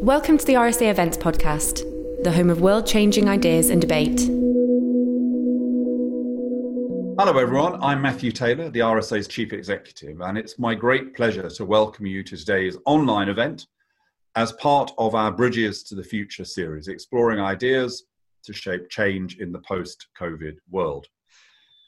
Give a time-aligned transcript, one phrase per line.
[0.00, 1.82] Welcome to the RSA Events Podcast,
[2.22, 4.20] the home of world changing ideas and debate.
[7.18, 7.82] Hello, everyone.
[7.82, 12.22] I'm Matthew Taylor, the RSA's Chief Executive, and it's my great pleasure to welcome you
[12.22, 13.66] to today's online event
[14.34, 18.04] as part of our Bridges to the Future series, exploring ideas
[18.44, 21.06] to shape change in the post COVID world.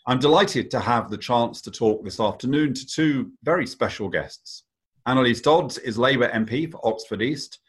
[0.07, 4.65] I'm delighted to have the chance to talk this afternoon to two very special guests.
[5.07, 7.61] Anneliese Dodds is Labour MP for Oxford East.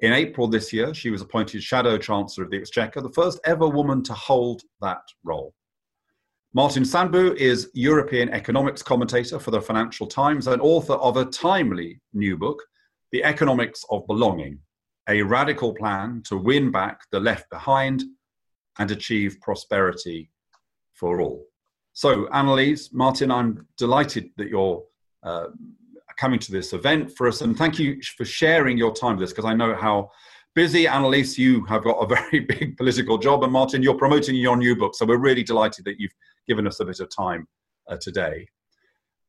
[0.00, 3.68] In April this year, she was appointed Shadow Chancellor of the Exchequer, the first ever
[3.68, 5.52] woman to hold that role.
[6.54, 12.00] Martin Sandbu is European economics commentator for the Financial Times and author of a timely
[12.12, 12.62] new book,
[13.10, 14.60] The Economics of Belonging
[15.08, 18.04] A Radical Plan to Win Back the Left Behind
[18.78, 20.30] and Achieve Prosperity
[20.94, 21.44] for All.
[21.92, 24.84] So, Anneliese, Martin, I'm delighted that you're
[25.24, 25.48] uh,
[26.18, 29.32] coming to this event for us, and thank you for sharing your time with us
[29.32, 30.10] because I know how
[30.54, 30.84] busy.
[30.84, 34.76] Anneliese, you have got a very big political job, and Martin, you're promoting your new
[34.76, 36.14] book, so we're really delighted that you've
[36.46, 37.46] given us a bit of time
[37.88, 38.46] uh, today.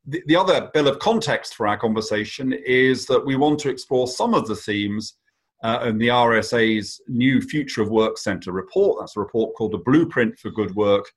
[0.06, 4.08] The, the other bill of context for our conversation is that we want to explore
[4.08, 5.14] some of the themes
[5.62, 8.98] uh, in the RSA's new Future of Work Centre report.
[9.00, 11.12] That's a report called A Blueprint for Good Work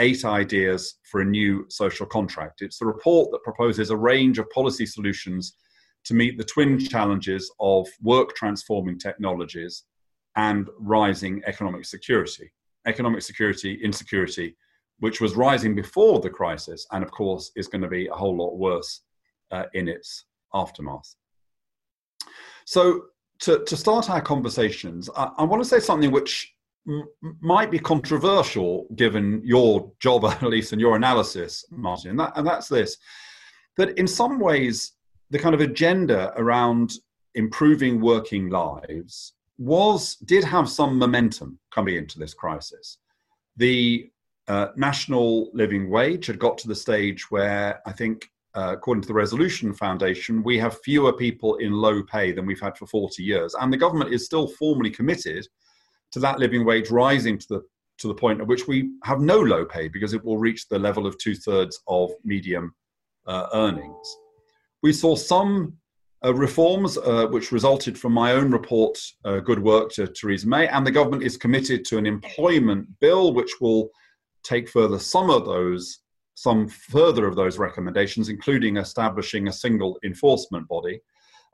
[0.00, 2.62] eight ideas for a new social contract.
[2.62, 5.56] It's the report that proposes a range of policy solutions
[6.04, 9.84] to meet the twin challenges of work transforming technologies
[10.36, 12.50] and rising economic security.
[12.86, 14.56] Economic security, insecurity,
[14.98, 18.36] which was rising before the crisis, and of course is going to be a whole
[18.36, 19.02] lot worse
[19.50, 21.14] uh, in its aftermath.
[22.64, 23.02] So,
[23.40, 26.54] to, to start our conversations, I, I want to say something which
[27.40, 32.10] might be controversial given your job, at least, and your analysis, Martin.
[32.10, 32.96] And, that, and that's this
[33.76, 34.92] that in some ways,
[35.30, 36.92] the kind of agenda around
[37.34, 42.98] improving working lives was did have some momentum coming into this crisis.
[43.56, 44.10] The
[44.48, 49.08] uh, national living wage had got to the stage where I think, uh, according to
[49.08, 53.22] the Resolution Foundation, we have fewer people in low pay than we've had for 40
[53.22, 53.54] years.
[53.54, 55.46] And the government is still formally committed
[56.12, 57.62] to that living wage rising to the
[57.98, 60.78] to the point at which we have no low pay because it will reach the
[60.78, 62.74] level of two thirds of medium
[63.26, 64.16] uh, earnings.
[64.82, 65.74] We saw some
[66.24, 70.68] uh, reforms uh, which resulted from my own report, uh, Good Work to Theresa May,
[70.68, 73.90] and the government is committed to an employment bill which will
[74.42, 76.00] take further some of those,
[76.34, 81.00] some further of those recommendations, including establishing a single enforcement body.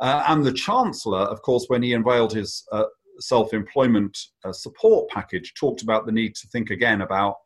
[0.01, 2.85] Uh, and the Chancellor, of course, when he unveiled his uh,
[3.21, 7.37] self employment uh, support package talked about the need to think again about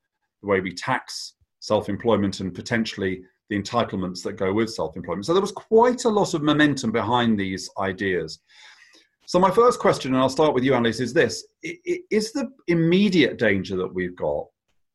[0.43, 5.27] the way we tax self employment and potentially the entitlements that go with self employment.
[5.27, 8.41] So there was quite a lot of momentum behind these ideas.
[9.27, 13.39] So, my first question, and I'll start with you, Anneliese, is this Is the immediate
[13.39, 14.47] danger that we've got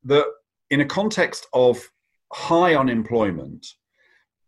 [0.03, 0.25] that
[0.69, 1.81] in a context of
[2.33, 3.65] high unemployment,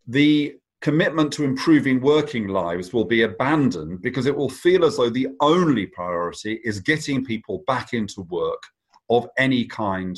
[0.07, 5.09] the commitment to improving working lives will be abandoned because it will feel as though
[5.09, 8.61] the only priority is getting people back into work
[9.09, 10.17] of any kind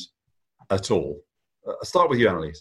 [0.70, 1.22] at all.
[1.68, 2.60] Uh, start with you, Anneliese.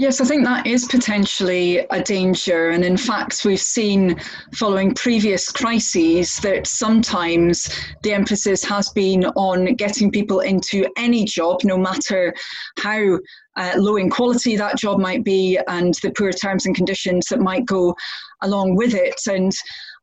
[0.00, 2.70] Yes, I think that is potentially a danger.
[2.70, 4.18] And in fact, we've seen
[4.54, 7.68] following previous crises that sometimes
[8.02, 12.34] the emphasis has been on getting people into any job, no matter
[12.78, 13.18] how
[13.56, 17.40] uh, low in quality that job might be and the poor terms and conditions that
[17.40, 17.94] might go
[18.40, 19.20] along with it.
[19.26, 19.52] And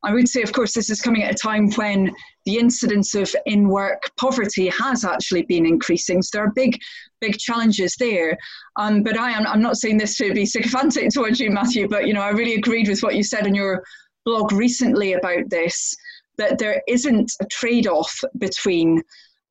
[0.04, 2.12] I would say, of course, this is coming at a time when
[2.46, 6.22] the incidence of in work poverty has actually been increasing.
[6.22, 6.80] So there are big,
[7.20, 8.38] big challenges there.
[8.76, 12.08] Um, but I am I'm not saying this to be sycophantic towards you, Matthew, but
[12.08, 13.84] you know, I really agreed with what you said in your
[14.24, 15.96] blog recently about this,
[16.38, 19.02] that there isn't a trade-off between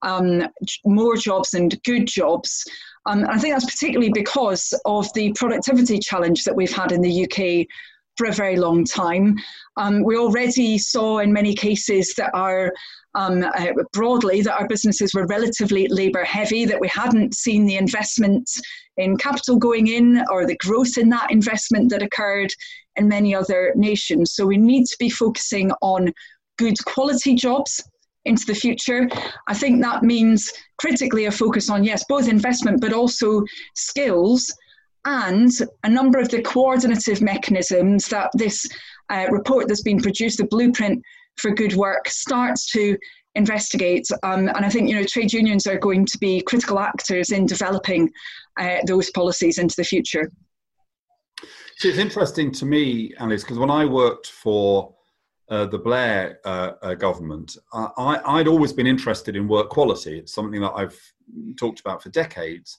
[0.02, 0.46] um,
[0.84, 2.64] more jobs and good jobs.
[3.06, 7.00] Um, and I think that's particularly because of the productivity challenge that we've had in
[7.00, 7.66] the UK
[8.16, 9.37] for a very long time.
[9.77, 12.73] Um, we already saw in many cases that our
[13.14, 17.76] um, uh, broadly that our businesses were relatively labour heavy, that we hadn't seen the
[17.76, 18.49] investment
[18.99, 22.50] in capital going in or the growth in that investment that occurred
[22.96, 24.32] in many other nations.
[24.32, 26.12] So we need to be focusing on
[26.58, 27.82] good quality jobs
[28.26, 29.08] into the future.
[29.46, 33.44] I think that means critically a focus on, yes, both investment but also
[33.75, 34.52] skills
[35.06, 35.53] and
[35.85, 38.67] a number of the coordinative mechanisms that this
[39.08, 41.03] uh, report that's been produced, the blueprint
[41.37, 42.99] for good work, starts to
[43.37, 44.06] investigate.
[44.25, 47.47] Um, and I think you know trade unions are going to be critical actors in
[47.47, 48.11] developing
[48.58, 50.31] uh, those policies into the future.
[51.79, 54.94] So it's interesting to me, Alice, because when I worked for
[55.50, 60.19] uh, the Blair uh, uh, government, I, I'd always been interested in work quality.
[60.19, 60.99] It's something that I've
[61.56, 62.79] talked about for decades.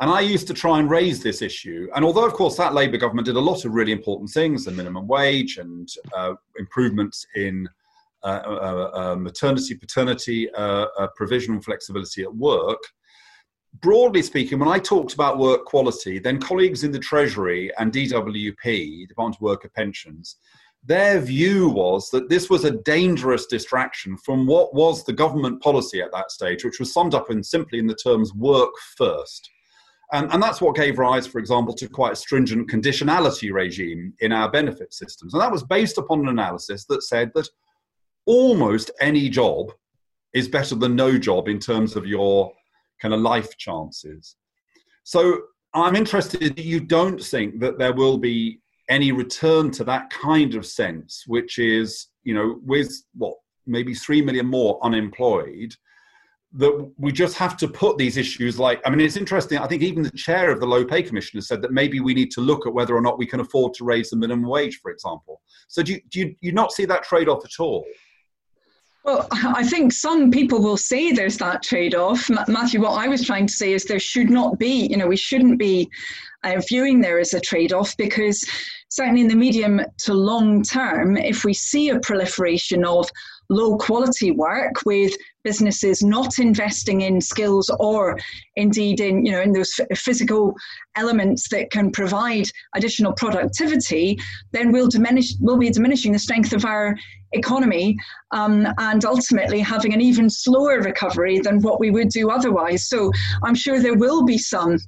[0.00, 1.88] And I used to try and raise this issue.
[1.94, 4.70] And although, of course, that Labour government did a lot of really important things the
[4.70, 7.68] minimum wage and uh, improvements in
[8.22, 12.78] uh, uh, uh maternity, paternity, uh, uh, provisional flexibility at work,
[13.80, 19.08] broadly speaking, when I talked about work quality, then colleagues in the Treasury and DWP,
[19.08, 20.36] Department of Worker Pensions,
[20.84, 26.00] their view was that this was a dangerous distraction from what was the government policy
[26.00, 29.50] at that stage, which was summed up in simply in the terms work first.
[30.12, 34.32] And, and that's what gave rise, for example, to quite a stringent conditionality regime in
[34.32, 35.34] our benefit systems.
[35.34, 37.48] And that was based upon an analysis that said that
[38.24, 39.70] almost any job
[40.32, 42.52] is better than no job in terms of your
[43.00, 44.36] kind of life chances.
[45.04, 45.40] So
[45.74, 50.54] I'm interested that you don't think that there will be any return to that kind
[50.54, 53.34] of sense, which is, you know, with what,
[53.66, 55.74] maybe 3 million more unemployed,
[56.54, 59.58] that we just have to put these issues like, I mean, it's interesting.
[59.58, 62.14] I think even the chair of the Low Pay Commission has said that maybe we
[62.14, 64.80] need to look at whether or not we can afford to raise the minimum wage,
[64.80, 65.42] for example.
[65.68, 67.84] So do you, do you, you not see that trade off at all?
[69.04, 72.28] Well, I think some people will say there's that trade off.
[72.48, 75.16] Matthew, what I was trying to say is there should not be, you know, we
[75.16, 75.88] shouldn't be
[76.44, 78.44] uh, viewing there as a trade off because
[78.90, 83.08] certainly in the medium to long term, if we see a proliferation of
[83.48, 85.12] low quality work with
[85.44, 88.18] businesses not investing in skills or
[88.56, 90.54] indeed in you know in those physical
[90.96, 94.18] elements that can provide additional productivity
[94.52, 96.94] then we'll diminish we'll be diminishing the strength of our
[97.32, 97.96] economy
[98.32, 102.88] um, and ultimately having an even slower recovery than what we would do otherwise.
[102.88, 103.10] So
[103.42, 104.78] i'm sure there will be some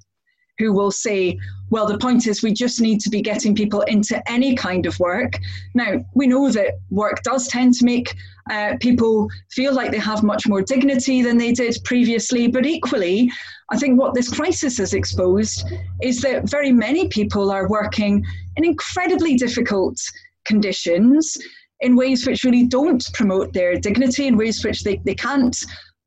[0.61, 1.39] who will say,
[1.71, 4.99] well, the point is we just need to be getting people into any kind of
[5.01, 5.39] work.
[5.75, 8.15] Now, we know that work does tend to make
[8.51, 13.31] uh, people feel like they have much more dignity than they did previously, but equally,
[13.71, 15.67] I think what this crisis has exposed
[16.03, 18.25] is that very many people are working
[18.57, 19.97] in incredibly difficult
[20.45, 21.39] conditions
[21.81, 25.57] in ways which really don't promote their dignity, in ways which they, they can't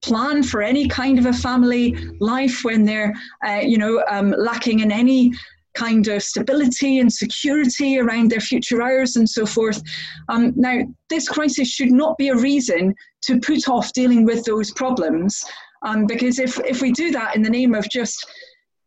[0.03, 3.13] plan for any kind of a family life when they're,
[3.47, 5.31] uh, you know, um, lacking in any
[5.73, 9.81] kind of stability and security around their future hours and so forth.
[10.29, 14.71] Um, now, this crisis should not be a reason to put off dealing with those
[14.71, 15.43] problems,
[15.81, 18.25] um, because if, if we do that in the name of just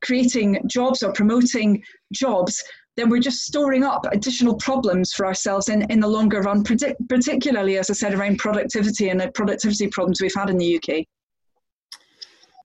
[0.03, 1.83] creating jobs or promoting
[2.13, 2.63] jobs,
[2.97, 6.65] then we're just storing up additional problems for ourselves in, in the longer run,
[7.09, 11.05] particularly, as I said, around productivity and the productivity problems we've had in the UK.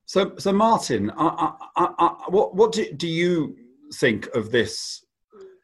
[0.05, 3.57] So, so Martin, I, I, I, what, what do, do you
[3.95, 5.05] think of this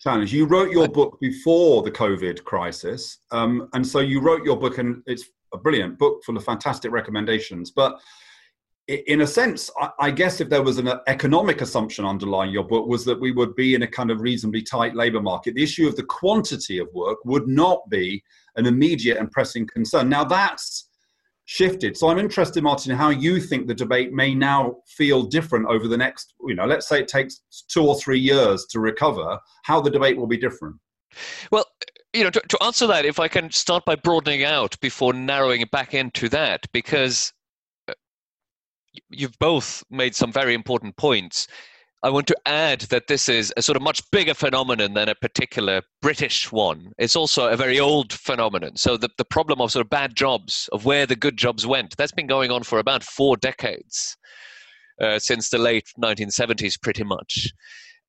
[0.01, 0.33] challenge?
[0.33, 4.77] You wrote your book before the COVID crisis, um, and so you wrote your book,
[4.77, 7.71] and it's a brilliant book full of fantastic recommendations.
[7.71, 7.99] But
[8.87, 9.69] in a sense,
[9.99, 13.31] I guess if there was an uh, economic assumption underlying your book was that we
[13.31, 15.55] would be in a kind of reasonably tight labour market.
[15.55, 18.23] The issue of the quantity of work would not be
[18.55, 20.07] an immediate and pressing concern.
[20.07, 20.89] Now that's
[21.43, 21.97] shifted.
[21.97, 25.97] So I'm interested, Martin, how you think the debate may now feel different over the
[25.97, 29.89] next, you know, let's say it takes two or three years to recover, how the
[29.89, 30.75] debate will be different.
[31.51, 31.65] Well,
[32.13, 35.61] you know, to, to answer that, if I can start by broadening out before narrowing
[35.61, 37.33] it back into that, because
[39.09, 41.47] you've both made some very important points.
[42.03, 45.15] I want to add that this is a sort of much bigger phenomenon than a
[45.15, 46.91] particular British one.
[46.99, 48.75] It's also a very old phenomenon.
[48.77, 51.95] So the, the problem of sort of bad jobs, of where the good jobs went,
[51.97, 54.15] that's been going on for about four decades,
[55.01, 57.51] uh, since the late 1970s, pretty much.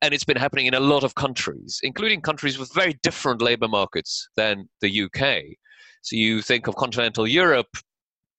[0.02, 3.68] And it's been happening in a lot of countries, including countries with very different labor
[3.68, 5.56] markets than the UK.
[6.02, 7.68] So you think of continental Europe,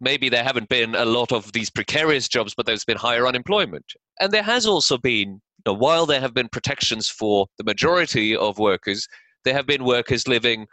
[0.01, 3.85] maybe there haven't been a lot of these precarious jobs, but there's been higher unemployment.
[4.19, 8.35] And there has also been, you know, while there have been protections for the majority
[8.35, 9.07] of workers,
[9.45, 10.67] there have been workers living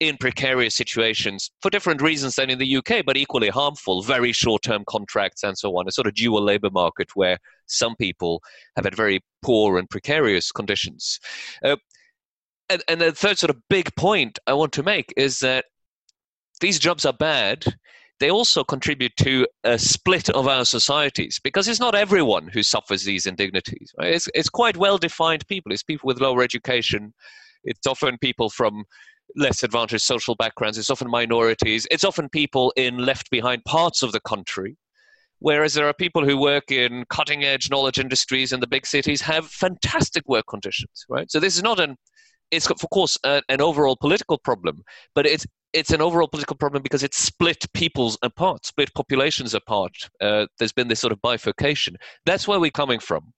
[0.00, 4.62] in precarious situations for different reasons than in the UK, but equally harmful, very short
[4.62, 8.40] term contracts and so on, a sort of dual labor market where some people
[8.76, 11.18] have had very poor and precarious conditions.
[11.64, 11.76] Uh,
[12.68, 15.64] and, and the third sort of big point I want to make is that
[16.60, 17.64] these jobs are bad
[18.20, 23.04] they also contribute to a split of our societies because it's not everyone who suffers
[23.04, 23.92] these indignities.
[23.98, 24.14] Right?
[24.14, 25.72] It's, it's quite well defined people.
[25.72, 27.14] It's people with lower education.
[27.64, 28.84] It's often people from
[29.36, 30.78] less advantaged social backgrounds.
[30.78, 31.86] It's often minorities.
[31.90, 34.76] It's often people in left behind parts of the country.
[35.40, 39.20] Whereas there are people who work in cutting edge knowledge industries in the big cities
[39.20, 41.30] have fantastic work conditions, right?
[41.30, 41.96] So this is not an
[42.50, 44.82] it's of course an overall political problem,
[45.14, 49.92] but it's it's an overall political problem because it split peoples apart, split populations apart.
[50.20, 51.96] Uh, there's been this sort of bifurcation.
[52.24, 53.32] That's where we're coming from.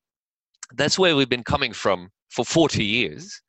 [0.77, 3.43] That's where we've been coming from for 40 years.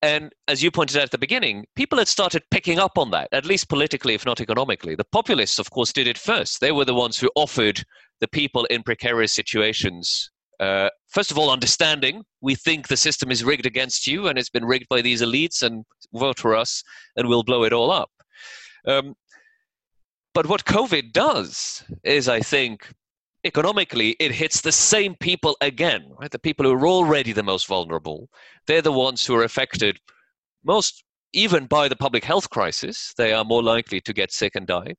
[0.00, 3.28] And as you pointed out at the beginning, people had started picking up on that,
[3.32, 4.94] at least politically, if not economically.
[4.94, 6.60] The populists, of course, did it first.
[6.60, 7.82] They were the ones who offered
[8.20, 10.30] the people in precarious situations
[10.60, 14.50] uh, first of all, understanding we think the system is rigged against you and it's
[14.50, 15.84] been rigged by these elites, and
[16.14, 16.82] vote for us
[17.16, 18.10] and we'll blow it all up.
[18.86, 19.14] Um,
[20.34, 22.92] but what COVID does is, I think,
[23.44, 26.30] economically, it hits the same people again, right?
[26.30, 28.28] The people who are already the most vulnerable.
[28.66, 29.98] They're the ones who are affected
[30.64, 33.12] most even by the public health crisis.
[33.16, 34.94] They are more likely to get sick and die.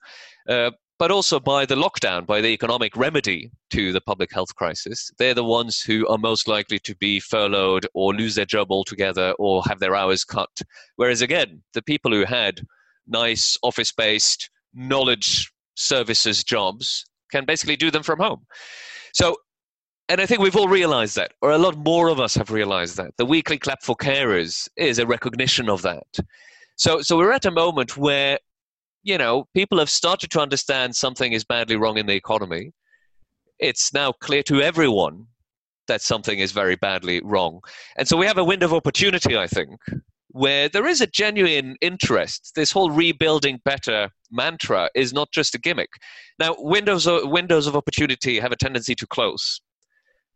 [0.48, 5.10] Uh, but also by the lockdown, by the economic remedy to the public health crisis.
[5.18, 9.34] They're the ones who are most likely to be furloughed or lose their job altogether
[9.40, 10.50] or have their hours cut.
[10.98, 12.62] Whereas again, the people who had
[13.08, 18.46] nice office based knowledge services jobs can basically do them from home.
[19.14, 19.38] So,
[20.10, 22.98] and I think we've all realized that, or a lot more of us have realized
[22.98, 23.12] that.
[23.18, 26.08] The weekly clap for carers is a recognition of that.
[26.76, 28.40] So, so we're at a moment where
[29.04, 32.72] you know, people have started to understand something is badly wrong in the economy.
[33.60, 35.26] It's now clear to everyone
[35.88, 37.62] that something is very badly wrong.
[37.98, 39.80] And so we have a window of opportunity, I think,
[40.30, 42.54] where there is a genuine interest.
[42.56, 45.90] This whole rebuilding better mantra is not just a gimmick.
[46.38, 49.60] Now, windows windows of opportunity have a tendency to close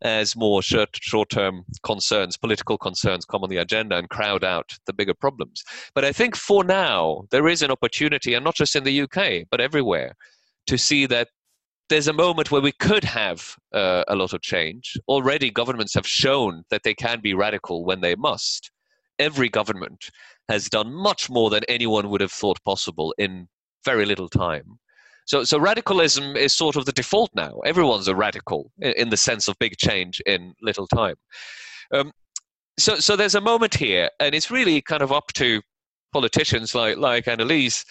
[0.04, 4.92] as more short, short-term concerns, political concerns come on the agenda and crowd out the
[4.92, 5.62] bigger problems.
[5.94, 9.46] But I think for now, there is an opportunity, and not just in the UK,
[9.50, 10.14] but everywhere,
[10.66, 11.28] to see that
[11.88, 14.96] there's a moment where we could have uh, a lot of change.
[15.08, 18.70] Already, governments have shown that they can be radical when they must.
[19.18, 20.10] Every government
[20.48, 23.48] has done much more than anyone would have thought possible in
[23.84, 24.78] very little time.
[25.26, 27.58] So, so radicalism is sort of the default now.
[27.64, 31.16] Everyone's a radical in, in the sense of big change in little time.
[31.92, 32.12] Um,
[32.78, 35.62] so, so there's a moment here, and it's really kind of up to
[36.12, 37.84] politicians like like Anneliese,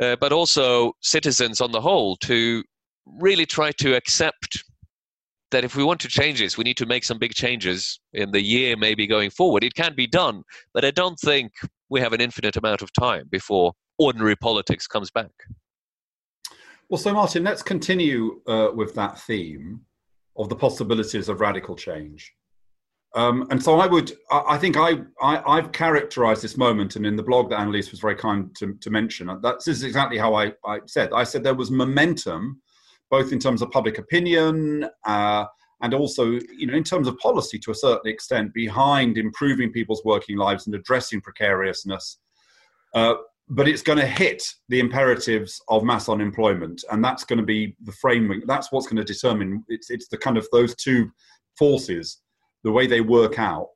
[0.00, 2.62] uh, but also citizens on the whole to
[3.06, 4.62] really try to accept
[5.50, 8.30] that if we want to change this, we need to make some big changes in
[8.30, 9.64] the year, maybe going forward.
[9.64, 11.52] It can be done, but I don't think
[11.88, 15.30] we have an infinite amount of time before ordinary politics comes back.
[16.90, 19.82] Well, so Martin, let's continue uh, with that theme
[20.36, 22.34] of the possibilities of radical change.
[23.14, 27.14] Um, and so I would, I, think I, I, have characterized this moment, and in
[27.14, 30.18] the blog that Anneliese was very kind to, to mention, uh, that this is exactly
[30.18, 31.10] how I, I said.
[31.12, 32.60] I said there was momentum,
[33.08, 35.44] both in terms of public opinion uh,
[35.82, 36.24] and also,
[36.56, 40.66] you know, in terms of policy to a certain extent, behind improving people's working lives
[40.66, 42.18] and addressing precariousness.
[42.94, 43.14] Uh,
[43.50, 47.76] but it's going to hit the imperatives of mass unemployment, and that's going to be
[47.82, 48.46] the framework.
[48.46, 49.64] That's what's going to determine.
[49.68, 51.10] It's it's the kind of those two
[51.58, 52.20] forces,
[52.62, 53.68] the way they work out.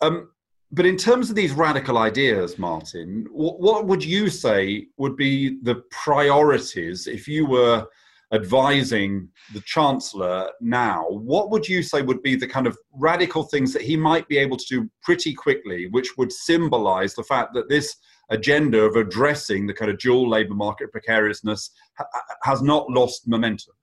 [0.00, 0.30] Um,
[0.72, 5.58] but in terms of these radical ideas, Martin, what, what would you say would be
[5.62, 7.86] the priorities if you were
[8.34, 11.06] advising the chancellor now?
[11.08, 14.36] What would you say would be the kind of radical things that he might be
[14.38, 17.96] able to do pretty quickly, which would symbolize the fact that this
[18.30, 22.06] agenda of addressing the kind of dual labour market precariousness ha-
[22.42, 23.74] has not lost momentum?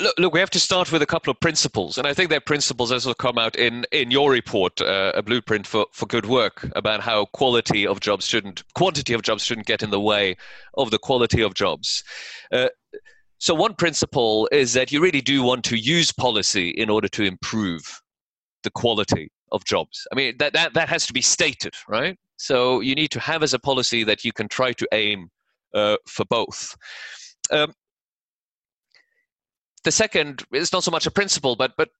[0.00, 2.40] Look, look, we have to start with a couple of principles, and I think they're
[2.40, 6.26] principles as will come out in, in your report, uh, a blueprint for, for good
[6.26, 10.36] work about how quality of jobs shouldn't, quantity of jobs shouldn't get in the way
[10.76, 12.04] of the quality of jobs.
[12.52, 12.68] Uh,
[13.38, 17.22] so one principle is that you really do want to use policy in order to
[17.22, 18.00] improve
[18.62, 20.06] the quality of jobs.
[20.12, 22.18] I mean, that, that, that has to be stated, right?
[22.36, 25.30] So you need to have as a policy that you can try to aim
[25.74, 26.76] uh, for both.
[27.50, 27.72] Um,
[29.84, 31.90] the second is not so much a principle, but but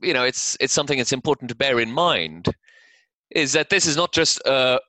[0.00, 2.48] you know it's it's something that's important to bear in mind.
[3.30, 4.80] Is that this is not just uh,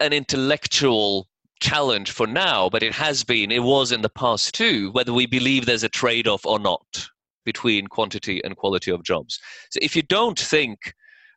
[0.00, 1.28] an intellectual
[1.60, 5.26] challenge for now, but it has been, it was in the past too, whether we
[5.26, 7.08] believe there's a trade off or not
[7.44, 9.38] between quantity and quality of jobs.
[9.70, 10.94] So if you don't think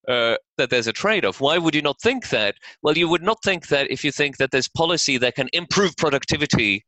[0.07, 1.41] uh, that there's a trade off.
[1.41, 2.55] Why would you not think that?
[2.83, 5.97] Well, you would not think that if you think that there's policy that can improve
[5.97, 6.85] productivity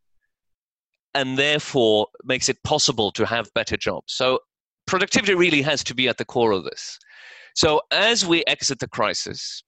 [1.13, 4.13] and therefore makes it possible to have better jobs.
[4.13, 4.39] So,
[4.85, 6.99] productivity really has to be at the core of this.
[7.55, 9.63] So, as we exit the crisis,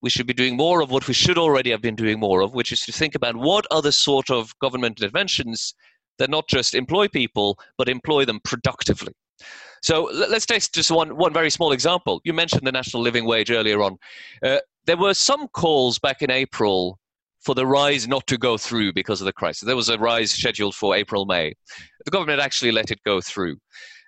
[0.00, 2.54] we should be doing more of what we should already have been doing more of,
[2.54, 5.74] which is to think about what other sort of government interventions
[6.18, 9.12] that not just employ people, but employ them productively.
[9.82, 12.20] So let's take just one, one very small example.
[12.24, 13.98] You mentioned the national living wage earlier on.
[14.42, 16.98] Uh, there were some calls back in April
[17.42, 19.66] for the rise not to go through because of the crisis.
[19.66, 21.52] There was a rise scheduled for April, May.
[22.06, 23.58] The government actually let it go through.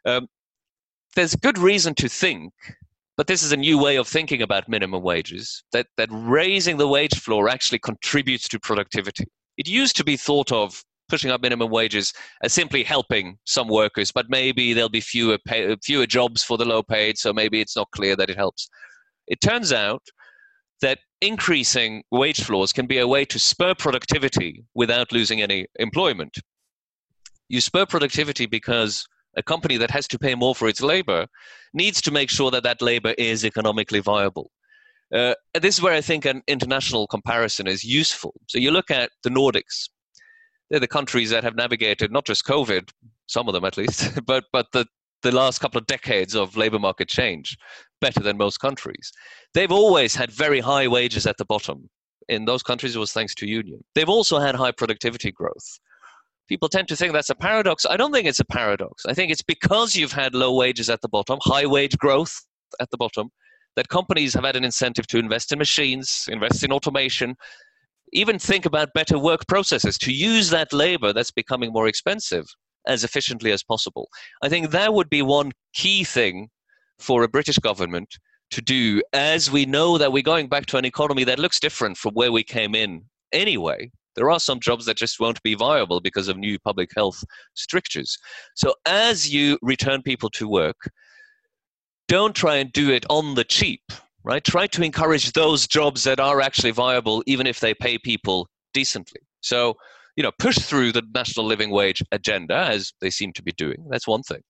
[0.07, 0.27] Um,
[1.15, 2.55] there's good reason to think,
[3.17, 6.89] but this is a new way of thinking about minimum wages, that, that raising the
[6.89, 9.27] wage floor actually contributes to productivity.
[9.59, 14.13] It used to be thought of pushing up minimum wages as simply helping some workers,
[14.13, 17.77] but maybe there'll be fewer pay, fewer jobs for the low paid, so maybe it's
[17.77, 18.69] not clear that it helps.
[19.27, 20.03] It turns out
[20.83, 26.37] that increasing wage floors can be a way to spur productivity without losing any employment.
[27.49, 31.27] You spur productivity because a company that has to pay more for its labor
[31.75, 34.51] needs to make sure that that labor is economically viable.
[35.15, 38.35] Uh, this is where I think an international comparison is useful.
[38.49, 39.89] So you look at the Nordics,
[40.71, 42.91] they're the countries that have navigated not just COVID,
[43.27, 44.87] some of them at least, but but the
[45.23, 47.57] the last couple of decades of labor market change
[48.01, 49.11] better than most countries.
[49.55, 51.89] They've always had very high wages at the bottom.
[52.29, 53.83] In those countries, it was thanks to union.
[53.95, 55.79] They've also had high productivity growth.
[56.49, 57.87] People tend to think that's a paradox.
[57.87, 59.05] I don't think it's a paradox.
[59.07, 62.45] I think it's because you've had low wages at the bottom, high wage growth
[62.79, 63.31] at the bottom,
[63.75, 67.37] that companies have had an incentive to invest in machines, invest in automation,
[68.17, 72.47] even think about better work processes to use that labor that's becoming more expensive
[72.87, 74.09] as efficiently as possible.
[74.43, 76.49] I think that would be one key thing
[76.99, 78.09] for a British government
[78.53, 81.99] to do, as we know that we're going back to an economy that looks different
[81.99, 83.91] from where we came in anyway.
[84.15, 87.23] There are some jobs that just won't be viable because of new public health
[87.55, 88.17] strictures.
[88.55, 90.77] So, as you return people to work,
[92.09, 93.83] don't try and do it on the cheap,
[94.27, 94.43] right?
[94.43, 99.21] Try to encourage those jobs that are actually viable, even if they pay people decently.
[99.41, 99.75] So,
[100.17, 103.87] you know, push through the national living wage agenda as they seem to be doing.
[103.89, 104.41] That's one thing.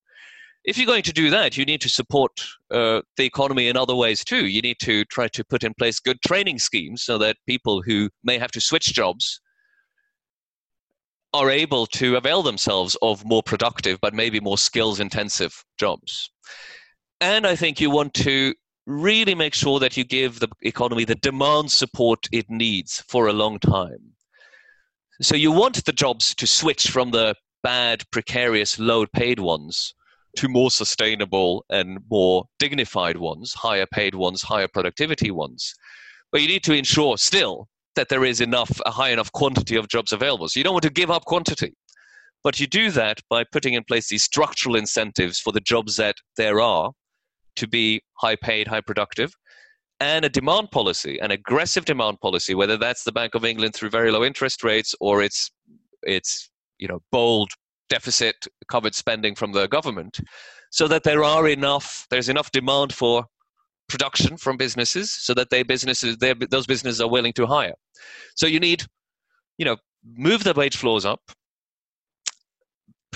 [0.65, 2.33] If you're going to do that, you need to support
[2.73, 4.47] uh, the economy in other ways too.
[4.47, 8.09] You need to try to put in place good training schemes so that people who
[8.25, 9.41] may have to switch jobs
[11.35, 16.31] are able to avail themselves of more productive but maybe more skills intensive jobs.
[17.21, 18.55] And I think you want to
[18.87, 23.33] really make sure that you give the economy the demand support it needs for a
[23.33, 24.13] long time.
[25.21, 29.95] So you want the jobs to switch from the bad, precarious, low paid ones
[30.37, 35.75] to more sustainable and more dignified ones, higher paid ones, higher productivity ones.
[36.31, 39.89] But you need to ensure still that there is enough, a high enough quantity of
[39.89, 40.49] jobs available.
[40.49, 41.75] So you don't want to give up quantity.
[42.45, 46.17] But you do that by putting in place these structural incentives for the jobs that
[46.37, 46.93] there are
[47.57, 49.33] to be high paid, high productive,
[50.01, 53.91] and a demand policy, an aggressive demand policy, whether that's the Bank of England through
[53.91, 55.51] very low interest rates or it's
[56.03, 57.51] it's you know bold
[57.89, 60.21] deficit covered spending from the government,
[60.71, 63.25] so that there are enough there's enough demand for
[63.89, 67.75] production from businesses, so that they businesses those businesses are willing to hire.
[68.35, 68.85] So you need
[69.59, 71.21] you know move the wage floors up,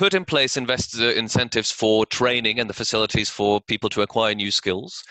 [0.01, 4.51] put in place investor incentives for training and the facilities for people to acquire new
[4.51, 5.05] skills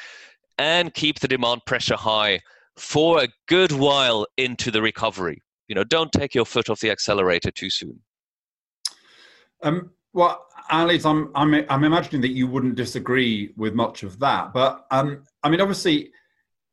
[0.58, 2.40] and keep the demand pressure high
[2.76, 5.44] for a good while into the recovery.
[5.68, 8.00] You know, don't take your foot off the accelerator too soon.
[9.62, 14.54] Um, well, Alice, I'm, I'm, I'm imagining that you wouldn't disagree with much of that.
[14.54, 16.12] But um, I mean, obviously,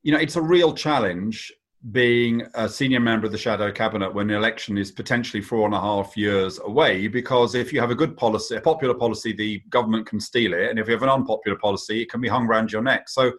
[0.03, 1.53] you know, it's a real challenge
[1.92, 5.75] being a senior member of the shadow cabinet when the election is potentially four and
[5.75, 9.61] a half years away because if you have a good policy a popular policy the
[9.70, 12.46] government can steal it and if you have an unpopular policy it can be hung
[12.46, 13.31] around your neck so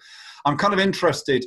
[0.47, 1.45] I'm kind of interested,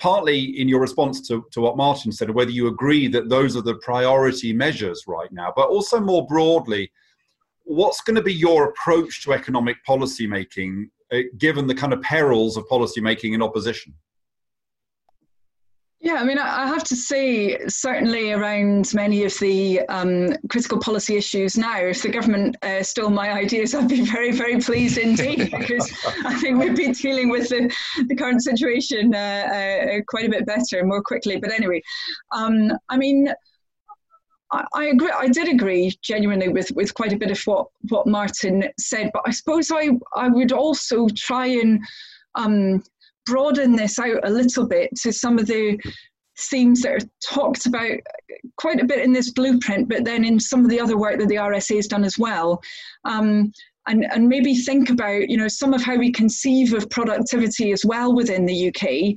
[0.00, 3.62] partly in your response to, to what Martin said, whether you agree that those are
[3.62, 6.90] the priority measures right now, but also more broadly,
[7.62, 12.02] what's going to be your approach to economic policy making, uh, given the kind of
[12.02, 13.94] perils of policy making in opposition?
[16.02, 21.16] Yeah, I mean, I have to say, certainly around many of the um, critical policy
[21.16, 25.50] issues now, if the government uh, stole my ideas, I'd be very, very pleased indeed,
[25.58, 25.92] because
[26.24, 27.70] I think we'd be dealing with the,
[28.06, 31.36] the current situation uh, uh, quite a bit better and more quickly.
[31.36, 31.82] But anyway,
[32.32, 33.28] um, I mean,
[34.52, 35.12] I, I, agree.
[35.14, 39.22] I did agree genuinely with, with quite a bit of what, what Martin said, but
[39.26, 41.78] I suppose I, I would also try and
[42.36, 42.82] um,
[43.30, 45.78] broaden this out a little bit to some of the
[46.38, 47.98] themes that are talked about
[48.56, 51.28] quite a bit in this blueprint, but then in some of the other work that
[51.28, 52.60] the RSA has done as well.
[53.04, 53.52] Um,
[53.86, 57.84] and, and maybe think about you know some of how we conceive of productivity as
[57.84, 59.14] well within the UK,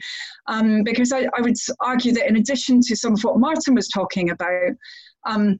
[0.47, 3.89] um, because I, I, would argue that in addition to some of what Martin was
[3.89, 4.71] talking about,
[5.27, 5.59] um,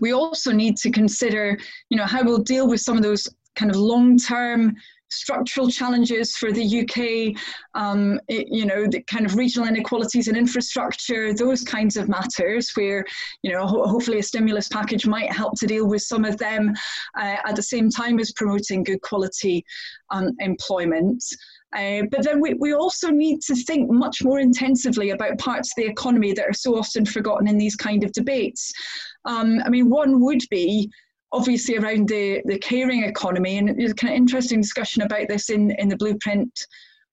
[0.00, 3.70] we also need to consider you know how we'll deal with some of those kind
[3.70, 4.76] of long-term
[5.10, 7.40] structural challenges for the UK,
[7.74, 12.70] um, it, you know, the kind of regional inequalities in infrastructure, those kinds of matters
[12.74, 13.04] where,
[13.42, 16.72] you know, ho- hopefully a stimulus package might help to deal with some of them
[17.18, 19.64] uh, at the same time as promoting good quality
[20.10, 21.24] um, employment.
[21.76, 25.74] Uh, but then we, we also need to think much more intensively about parts of
[25.76, 28.72] the economy that are so often forgotten in these kind of debates.
[29.26, 30.90] Um, I mean, one would be
[31.32, 35.70] obviously around the, the caring economy, and there's kind of interesting discussion about this in,
[35.72, 36.50] in the blueprint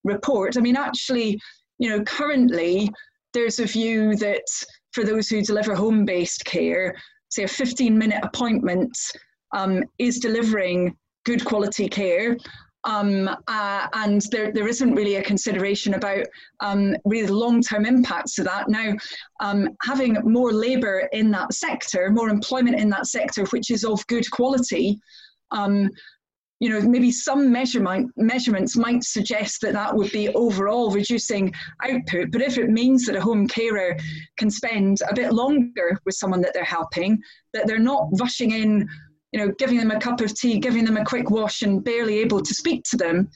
[0.04, 0.58] report.
[0.58, 1.40] I mean, actually,
[1.80, 2.90] you know, currently
[3.34, 4.46] there's a view that
[4.94, 6.96] for those who deliver home based care,
[7.30, 8.98] say a 15 minute appointment
[9.54, 12.38] um, is delivering good quality care
[12.86, 16.26] um, uh, and there, there isn't really a consideration about
[16.60, 18.70] um, really long-term impacts of that.
[18.70, 18.94] Now,
[19.40, 24.06] um, having more labour in that sector, more employment in that sector, which is of
[24.08, 25.00] good quality,
[25.52, 25.90] um,
[26.60, 32.32] you know, maybe some measurement, measurements might suggest that that would be overall reducing output.
[32.32, 33.98] But if it means that a home carer
[34.38, 37.20] can spend a bit longer with someone that they're helping,
[37.54, 38.88] that they're not rushing in
[39.36, 42.20] you know, giving them a cup of tea, giving them a quick wash, and barely
[42.20, 43.30] able to speak to them,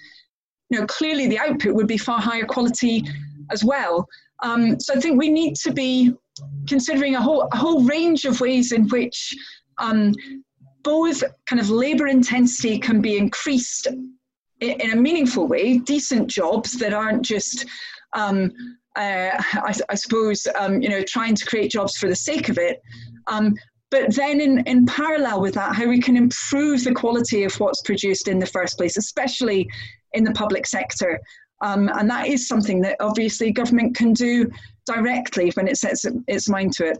[0.70, 3.04] you know, clearly the output would be far higher quality
[3.52, 4.08] as well.
[4.42, 6.14] Um, so I think we need to be
[6.70, 9.36] considering a whole a whole range of ways in which
[9.78, 10.14] um,
[10.84, 16.80] both kind of labour intensity can be increased in, in, a meaningful way, decent jobs
[16.80, 17.66] that aren't just
[18.14, 18.54] um,
[18.96, 22.58] uh, I, I, suppose um, you know trying to create jobs for the sake of
[22.58, 22.82] it,
[23.28, 23.54] um,
[23.92, 27.82] but then in, in parallel with that, how we can improve the quality of what's
[27.82, 29.68] produced in the first place, especially
[30.14, 31.20] in the public sector.
[31.62, 34.50] Um, and that is something that obviously government can do
[34.86, 36.98] directly when it sets its mind to it.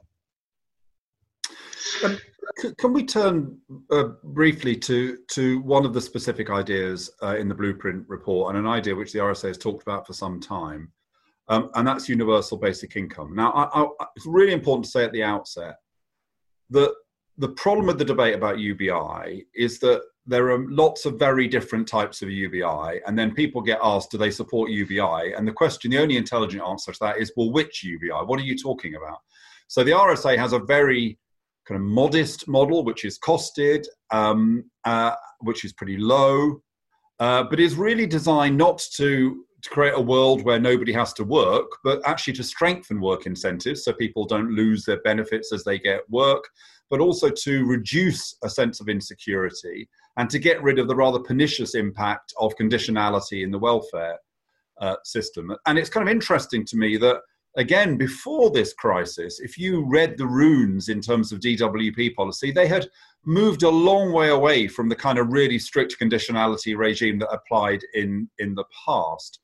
[2.04, 2.18] Um,
[2.78, 3.58] can we turn
[3.92, 8.66] uh, briefly to, to one of the specific ideas uh, in the blueprint report and
[8.66, 10.92] an idea which the RSA has talked about for some time,
[11.48, 13.36] um, and that's universal basic income.
[13.36, 15.76] Now, I, I, it's really important to say at the outset
[16.70, 16.94] the
[17.38, 21.88] the problem with the debate about UBI is that there are lots of very different
[21.88, 25.34] types of UBI, and then people get asked, do they support UBI?
[25.36, 28.26] And the question, the only intelligent answer to that is, well, which UBI?
[28.26, 29.20] What are you talking about?
[29.70, 31.18] So the RSA has a very
[31.66, 36.62] kind of modest model, which is costed, um, uh, which is pretty low,
[37.20, 41.24] uh, but is really designed not to to create a world where nobody has to
[41.24, 45.78] work, but actually to strengthen work incentives so people don't lose their benefits as they
[45.78, 46.46] get work,
[46.90, 51.20] but also to reduce a sense of insecurity and to get rid of the rather
[51.20, 54.18] pernicious impact of conditionality in the welfare
[54.80, 55.56] uh, system.
[55.66, 57.18] And it's kind of interesting to me that,
[57.58, 62.68] again, before this crisis, if you read the runes in terms of DWP policy, they
[62.68, 62.90] had
[63.26, 67.82] moved a long way away from the kind of really strict conditionality regime that applied
[67.94, 69.40] in, in the past.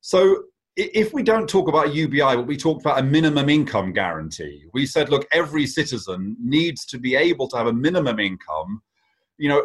[0.00, 0.44] So
[0.76, 4.86] if we don't talk about UBI, but we talked about a minimum income guarantee, we
[4.86, 8.82] said, look, every citizen needs to be able to have a minimum income,
[9.38, 9.62] you know,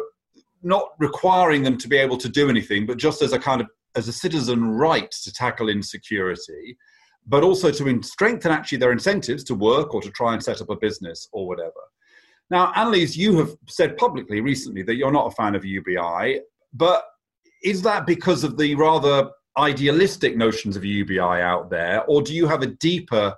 [0.62, 3.68] not requiring them to be able to do anything, but just as a kind of
[3.96, 6.76] as a citizen right to tackle insecurity,
[7.26, 10.70] but also to strengthen actually their incentives to work or to try and set up
[10.70, 11.72] a business or whatever.
[12.50, 16.40] Now, Anneliese, you have said publicly recently that you're not a fan of UBI,
[16.72, 17.04] but
[17.62, 22.46] is that because of the rather idealistic notions of UBI out there, or do you
[22.46, 23.34] have a deeper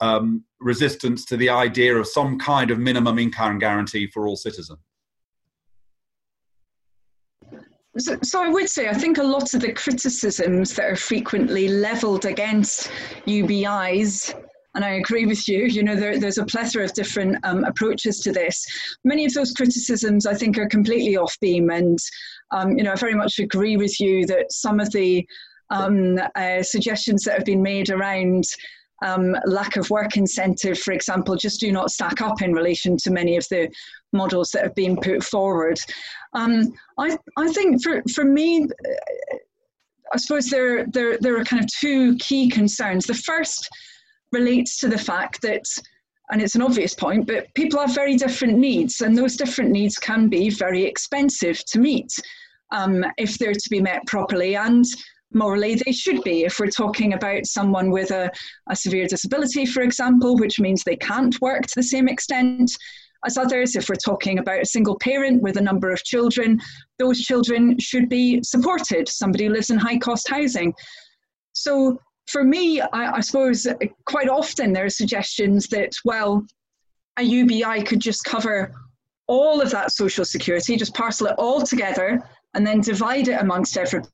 [0.00, 4.78] um, resistance to the idea of some kind of minimum income guarantee for all citizens?
[7.98, 11.66] So, so, I would say I think a lot of the criticisms that are frequently
[11.66, 12.92] levelled against
[13.26, 14.40] UBIs,
[14.74, 18.20] and I agree with you, you know, there, there's a plethora of different um, approaches
[18.20, 18.64] to this.
[19.04, 21.98] Many of those criticisms I think are completely off beam, and
[22.50, 25.26] um, you know, I very much agree with you that some of the
[25.70, 28.44] um, uh, suggestions that have been made around
[29.04, 33.10] um, lack of work incentive, for example, just do not stack up in relation to
[33.10, 33.70] many of the
[34.12, 35.78] models that have been put forward.
[36.32, 38.66] Um, I, I think for, for me,
[40.12, 43.06] I suppose there, there, there are kind of two key concerns.
[43.06, 43.68] The first
[44.32, 45.64] relates to the fact that,
[46.30, 49.96] and it's an obvious point, but people have very different needs, and those different needs
[49.96, 52.12] can be very expensive to meet
[52.72, 54.56] um, if they're to be met properly.
[54.56, 54.84] And
[55.32, 56.44] morally they should be.
[56.44, 58.30] If we're talking about someone with a,
[58.68, 62.70] a severe disability, for example, which means they can't work to the same extent
[63.26, 66.60] as others, if we're talking about a single parent with a number of children,
[66.98, 69.08] those children should be supported.
[69.08, 70.72] Somebody lives in high cost housing.
[71.52, 73.66] So for me, I, I suppose
[74.04, 76.44] quite often there are suggestions that, well,
[77.18, 78.72] a UBI could just cover
[79.26, 82.22] all of that social security, just parcel it all together
[82.54, 84.10] and then divide it amongst everybody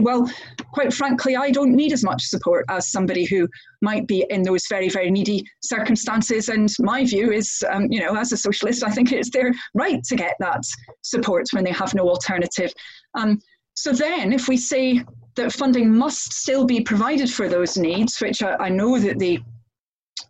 [0.00, 0.28] well,
[0.72, 3.48] quite frankly, I don't need as much support as somebody who
[3.80, 6.48] might be in those very, very needy circumstances.
[6.48, 10.02] And my view is, um, you know, as a socialist, I think it's their right
[10.02, 10.62] to get that
[11.02, 12.72] support when they have no alternative.
[13.14, 13.38] Um,
[13.76, 15.04] so then, if we say
[15.38, 19.40] that funding must still be provided for those needs, which I, I know that the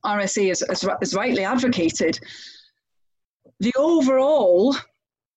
[0.04, 2.18] RSA is, is, is rightly advocated,
[3.60, 4.76] the overall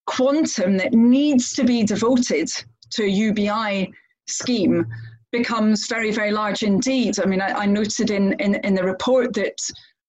[0.06, 2.48] quantum that needs to be devoted
[2.90, 3.92] to a UBI
[4.28, 4.86] scheme
[5.32, 7.18] becomes very, very large indeed.
[7.18, 9.56] I mean, I, I noted in, in, in, the report that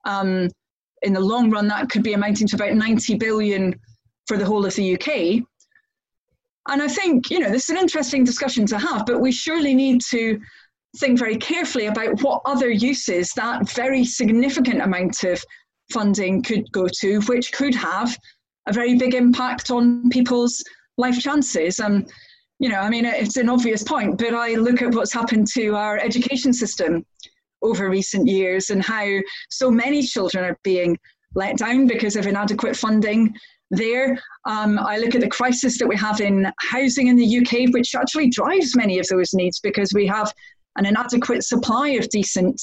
[0.05, 0.49] um,
[1.01, 3.79] in the long run, that could be amounting to about 90 billion
[4.27, 5.43] for the whole of the UK.
[6.69, 9.73] And I think, you know, this is an interesting discussion to have, but we surely
[9.73, 10.39] need to
[10.97, 15.43] think very carefully about what other uses that very significant amount of
[15.91, 18.17] funding could go to, which could have
[18.67, 20.63] a very big impact on people's
[20.97, 21.79] life chances.
[21.79, 22.09] And,
[22.59, 25.75] you know, I mean, it's an obvious point, but I look at what's happened to
[25.75, 27.05] our education system
[27.61, 30.97] over recent years and how so many children are being
[31.35, 33.35] let down because of inadequate funding
[33.75, 34.19] there.
[34.45, 37.95] Um, I look at the crisis that we have in housing in the UK, which
[37.95, 40.33] actually drives many of those needs because we have
[40.77, 42.61] an inadequate supply of decent,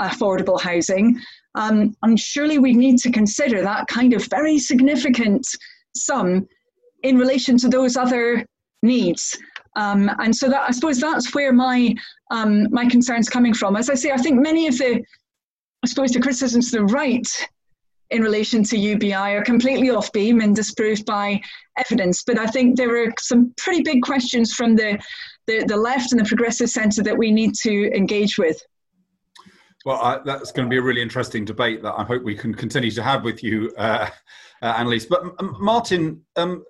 [0.00, 1.20] affordable housing.
[1.54, 5.46] Um, and surely we need to consider that kind of very significant
[5.94, 6.46] sum
[7.02, 8.44] in relation to those other
[8.82, 9.38] needs.
[9.76, 11.94] Um, and so that I suppose that's where my
[12.30, 13.76] um, my concerns coming from.
[13.76, 15.02] As I say, I think many of the
[15.84, 17.26] I suppose the criticisms to the right
[18.12, 21.40] in relation to UBI are completely off beam and disproved by
[21.78, 22.22] evidence.
[22.24, 24.98] But I think there are some pretty big questions from the
[25.48, 28.62] the, the left and the progressive centre that we need to engage with.
[29.84, 32.54] Well, I, that's going to be a really interesting debate that I hope we can
[32.54, 34.08] continue to have with you, uh,
[34.62, 35.08] uh, Anneliese.
[35.08, 36.64] But um, Martin, um,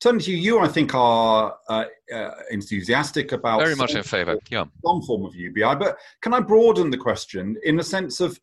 [0.00, 4.36] turning to you, you I think are uh, uh, enthusiastic about very much in favour.
[4.50, 5.76] Yeah, some form of UBI.
[5.76, 8.40] But can I broaden the question in the sense of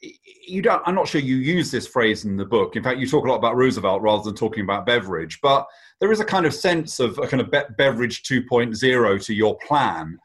[0.00, 0.82] you don't?
[0.86, 2.76] I'm not sure you use this phrase in the book.
[2.76, 5.66] In fact, you talk a lot about Roosevelt rather than talking about Beveridge But
[6.00, 9.58] there is a kind of sense of a kind of be- Beveridge 2.0 to your
[9.66, 10.18] plan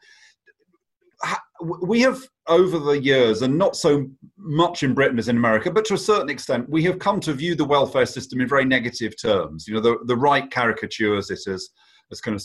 [1.82, 5.84] we have over the years, and not so much in Britain as in America, but
[5.86, 9.14] to a certain extent, we have come to view the welfare system in very negative
[9.20, 9.66] terms.
[9.66, 11.70] You know, the, the right caricatures it as
[12.12, 12.44] as kind of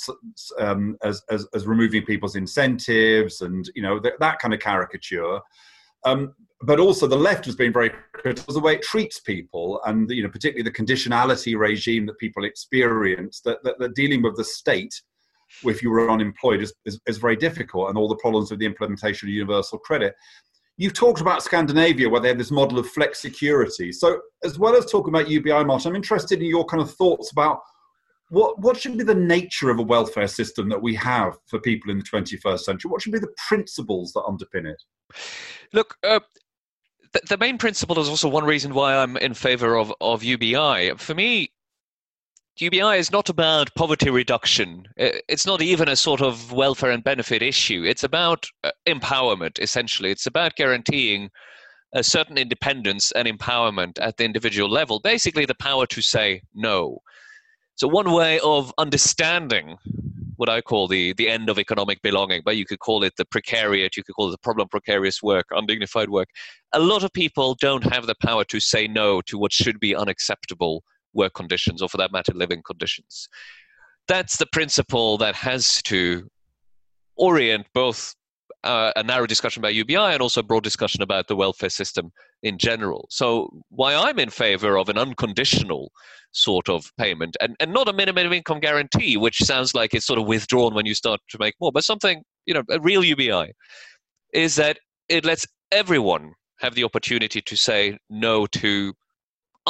[0.57, 5.39] um, as, as, as removing people's incentives and you know th- that kind of caricature.
[6.05, 9.79] Um, but also the left has been very critical of the way it treats people
[9.85, 14.35] and you know particularly the conditionality regime that people experience that, that, that dealing with
[14.35, 15.01] the state
[15.63, 18.65] if you were unemployed is, is, is very difficult and all the problems with the
[18.65, 20.15] implementation of universal credit.
[20.77, 23.91] You've talked about Scandinavia, where they have this model of flexicurity.
[23.91, 27.31] So, as well as talking about UBI, Martin, I'm interested in your kind of thoughts
[27.31, 27.59] about
[28.29, 31.91] what, what should be the nature of a welfare system that we have for people
[31.91, 32.89] in the 21st century?
[32.89, 34.81] What should be the principles that underpin it?
[35.73, 36.19] Look, uh,
[37.13, 40.91] the, the main principle is also one reason why I'm in favor of, of UBI.
[40.97, 41.51] For me,
[42.57, 44.85] UBI is not about poverty reduction.
[44.97, 47.83] It's not even a sort of welfare and benefit issue.
[47.85, 50.11] It's about uh, empowerment, essentially.
[50.11, 51.29] It's about guaranteeing
[51.93, 56.99] a certain independence and empowerment at the individual level, basically, the power to say no.
[57.75, 59.77] So, one way of understanding
[60.39, 63.25] what I call the, the end of economic belonging, but you could call it the
[63.25, 66.29] precariat, you could call it the problem precarious work, undignified work.
[66.71, 69.93] A lot of people don't have the power to say no to what should be
[69.93, 70.81] unacceptable
[71.13, 73.27] work conditions, or for that matter, living conditions.
[74.07, 76.29] That's the principle that has to
[77.17, 78.15] orient both
[78.63, 82.11] uh, a narrow discussion about UBI and also a broad discussion about the welfare system
[82.43, 83.07] in general.
[83.09, 85.91] So, why I'm in favor of an unconditional
[86.31, 90.19] sort of payment and, and not a minimum income guarantee, which sounds like it's sort
[90.19, 93.53] of withdrawn when you start to make more, but something, you know, a real UBI,
[94.33, 98.93] is that it lets everyone have the opportunity to say no to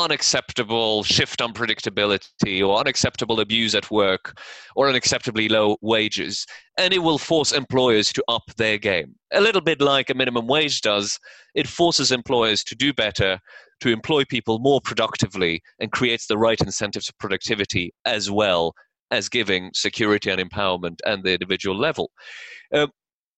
[0.04, 4.40] unacceptable shift unpredictability or unacceptable abuse at work
[4.76, 6.46] or unacceptably low wages
[6.78, 9.16] and it will force employers to up their game.
[9.34, 11.20] A little bit like a minimum wage does
[11.56, 13.40] it forces employers to do better
[13.82, 18.74] to employ people more productively and creates the right incentives for productivity as well
[19.12, 22.12] as giving security and empowerment at the individual level.
[22.74, 22.88] Uh,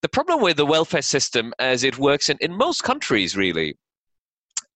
[0.01, 3.75] the problem with the welfare system as it works in, in most countries really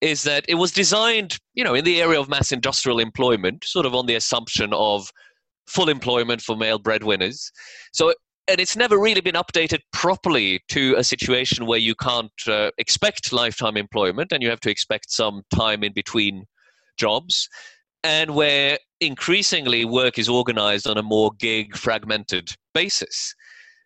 [0.01, 3.85] is that it was designed, you know, in the area of mass industrial employment, sort
[3.85, 5.11] of on the assumption of
[5.67, 7.51] full employment for male breadwinners.
[7.93, 8.13] So,
[8.47, 13.33] and it's never really been updated properly to a situation where you can't uh, expect
[13.33, 16.45] lifetime employment and you have to expect some time in between
[16.97, 17.49] jobs.
[18.05, 23.33] and where increasingly work is organized on a more gig fragmented basis.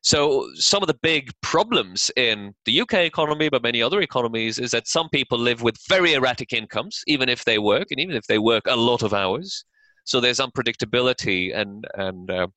[0.02, 4.72] So, some of the big problems in the UK economy, but many other economies, is
[4.72, 8.26] that some people live with very erratic incomes, even if they work, and even if
[8.28, 9.66] they work a lot of hours.
[10.06, 12.48] So, there's unpredictability and, and, uh,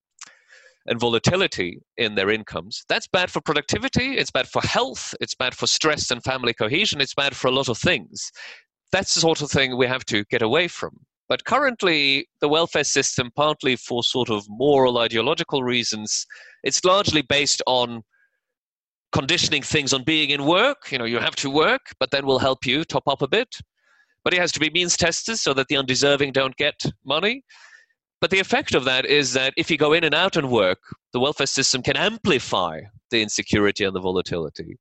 [0.87, 2.85] and volatility in their incomes.
[2.89, 7.01] That's bad for productivity, it's bad for health, it's bad for stress and family cohesion,
[7.01, 8.31] it's bad for a lot of things.
[8.93, 11.07] That's the sort of thing we have to get away from.
[11.33, 16.27] But currently, the welfare system, partly for sort of moral, ideological reasons,
[16.63, 18.03] it's largely based on
[19.13, 20.93] conditioning things on being in work.
[20.93, 23.49] You know, you have to work, but then we'll help you top up a bit.
[24.25, 27.45] But it has to be means tested so that the undeserving don't get money.
[28.21, 30.81] But the effect of that is that if you go in and out and work,
[31.15, 34.77] the welfare system can amplify the insecurity and the volatility.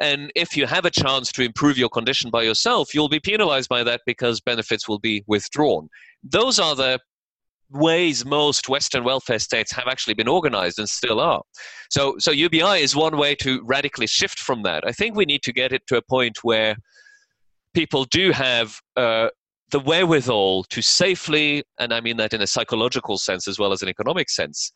[0.00, 3.68] And if you have a chance to improve your condition by yourself, you'll be penalized
[3.68, 5.88] by that because benefits will be withdrawn.
[6.22, 7.00] Those are the
[7.70, 11.42] ways most Western welfare states have actually been organized and still are.
[11.90, 14.84] So, so UBI is one way to radically shift from that.
[14.86, 16.76] I think we need to get it to a point where
[17.74, 19.28] people do have uh,
[19.70, 23.82] the wherewithal to safely, and I mean that in a psychological sense as well as
[23.82, 24.72] an economic sense,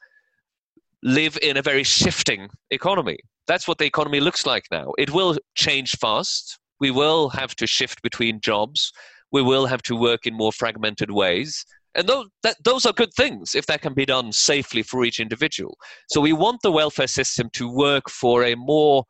[1.03, 3.19] live in a very shifting economy.
[3.47, 4.93] That's what the economy looks like now.
[4.99, 6.59] It will change fast.
[6.79, 8.93] We will have to shift between jobs.
[9.33, 11.65] We will have to work in more fragmented ways.
[11.95, 15.19] And those, that, those are good things if that can be done safely for each
[15.19, 15.77] individual.
[16.09, 19.05] So we want the welfare system to work for a more,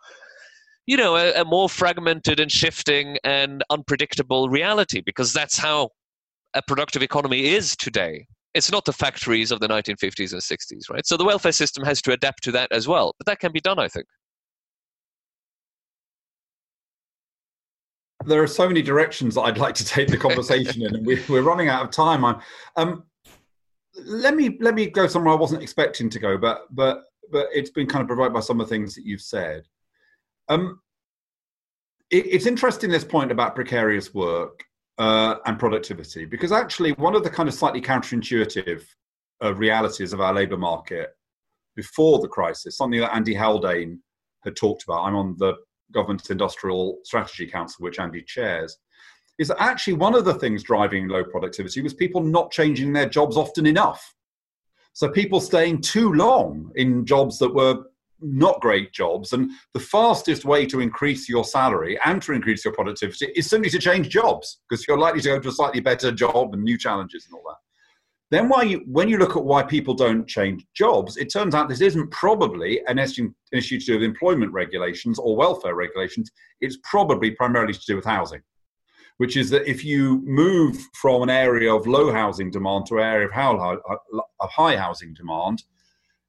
[0.87, 5.91] you know, a, a more fragmented and shifting and unpredictable reality because that's how
[6.55, 11.07] a productive economy is today it's not the factories of the 1950s and 60s, right?
[11.07, 13.15] So the welfare system has to adapt to that as well.
[13.19, 14.07] But that can be done, I think.
[18.27, 21.17] There are so many directions that I'd like to take the conversation in, and we,
[21.17, 22.25] are running out of time.
[22.77, 23.05] Um,
[24.05, 27.71] let me let me go somewhere I wasn't expecting to go, but but but it's
[27.71, 29.63] been kind of provided by some of the things that you've said.
[30.49, 30.81] Um,
[32.11, 34.65] it, it's interesting this point about precarious work
[35.01, 36.27] uh, and productivity.
[36.27, 38.85] Because actually, one of the kind of slightly counterintuitive
[39.43, 41.17] uh, realities of our labour market
[41.75, 44.01] before the crisis, something that Andy Haldane
[44.45, 45.55] had talked about, I'm on the
[45.93, 48.77] Government Industrial Strategy Council, which Andy chairs,
[49.39, 53.09] is that actually one of the things driving low productivity was people not changing their
[53.09, 54.15] jobs often enough.
[54.93, 57.85] So people staying too long in jobs that were
[58.23, 59.33] not great jobs.
[59.33, 63.71] And the fastest way to increase your salary and to increase your productivity is simply
[63.71, 66.79] to change jobs because you're likely to go to a slightly better job and new
[66.79, 67.57] challenges and all that.
[68.31, 71.69] Then, why you, when you look at why people don't change jobs, it turns out
[71.69, 76.31] this isn't probably an issue, issue to do with employment regulations or welfare regulations.
[76.61, 78.41] It's probably primarily to do with housing,
[79.17, 83.05] which is that if you move from an area of low housing demand to an
[83.05, 85.65] area of high housing demand,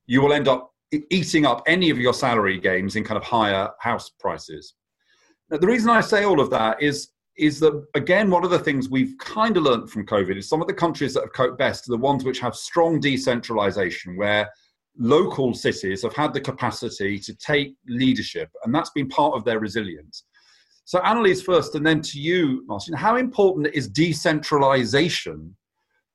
[0.08, 0.71] you will end up
[1.10, 4.76] eating up any of your salary gains in kind of higher house prices.
[5.50, 8.60] Now, the reason I say all of that is is that again one of the
[8.60, 11.58] things we've kind of learned from COVID is some of the countries that have coped
[11.58, 14.50] best are the ones which have strong decentralization, where
[14.98, 19.60] local cities have had the capacity to take leadership, and that's been part of their
[19.60, 20.26] resilience.
[20.84, 25.56] So, Anneliese, first, and then to you, Martin, how important is decentralization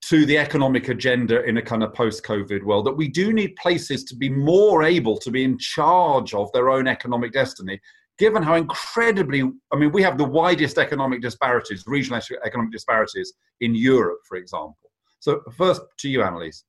[0.02, 3.56] to the economic agenda in a kind of post COVID world, that we do need
[3.56, 7.80] places to be more able to be in charge of their own economic destiny,
[8.18, 13.74] given how incredibly, I mean, we have the widest economic disparities, regional economic disparities in
[13.74, 14.76] Europe, for example.
[15.18, 16.62] So, first to you, Anneliese.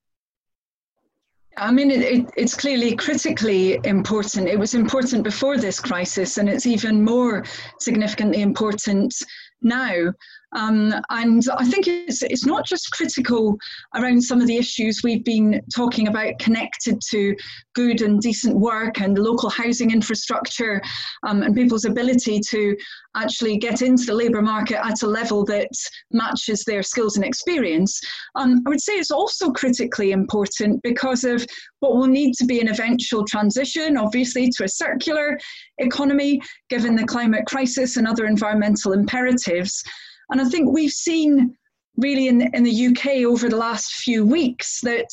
[1.58, 4.48] I mean, it, it, it's clearly critically important.
[4.48, 7.44] It was important before this crisis, and it's even more
[7.80, 9.13] significantly important
[9.62, 10.13] now.
[10.56, 13.58] Um, and I think it's, it's not just critical
[13.96, 17.36] around some of the issues we've been talking about connected to
[17.76, 20.82] good and decent work and local housing infrastructure
[21.24, 22.76] um, and people's ability to
[23.16, 25.70] actually get into the labour market at a level that
[26.12, 28.00] matches their skills and experience.
[28.36, 31.46] Um, I would say it's also critically important because of
[31.80, 35.38] what will need to be an eventual transition, obviously, to a circular
[35.80, 39.84] economy, given the climate crisis and other environmental imperatives.
[40.30, 41.56] And I think we've seen
[41.98, 45.10] really in, in the UK over the last few weeks that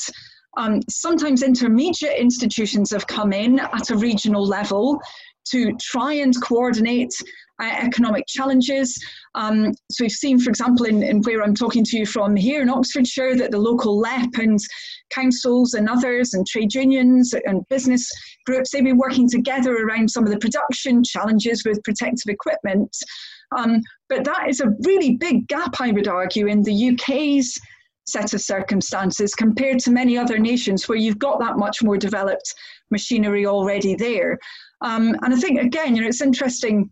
[0.57, 5.01] um, sometimes intermediate institutions have come in at a regional level
[5.51, 7.13] to try and coordinate
[7.61, 8.99] uh, economic challenges.
[9.35, 12.63] Um, so we've seen, for example, in, in, where I'm talking to you from here
[12.63, 14.59] in Oxfordshire, that the local LEP and
[15.11, 18.11] councils and others and trade unions and business
[18.47, 22.97] groups, they've been working together around some of the production challenges with protective equipment.
[23.57, 27.59] Um, but that is a really big gap, I would argue, in the UK's
[28.07, 32.55] set of circumstances compared to many other nations where you've got that much more developed
[32.91, 34.39] machinery already there.
[34.83, 36.91] Um, and I think, again, you know, it's interesting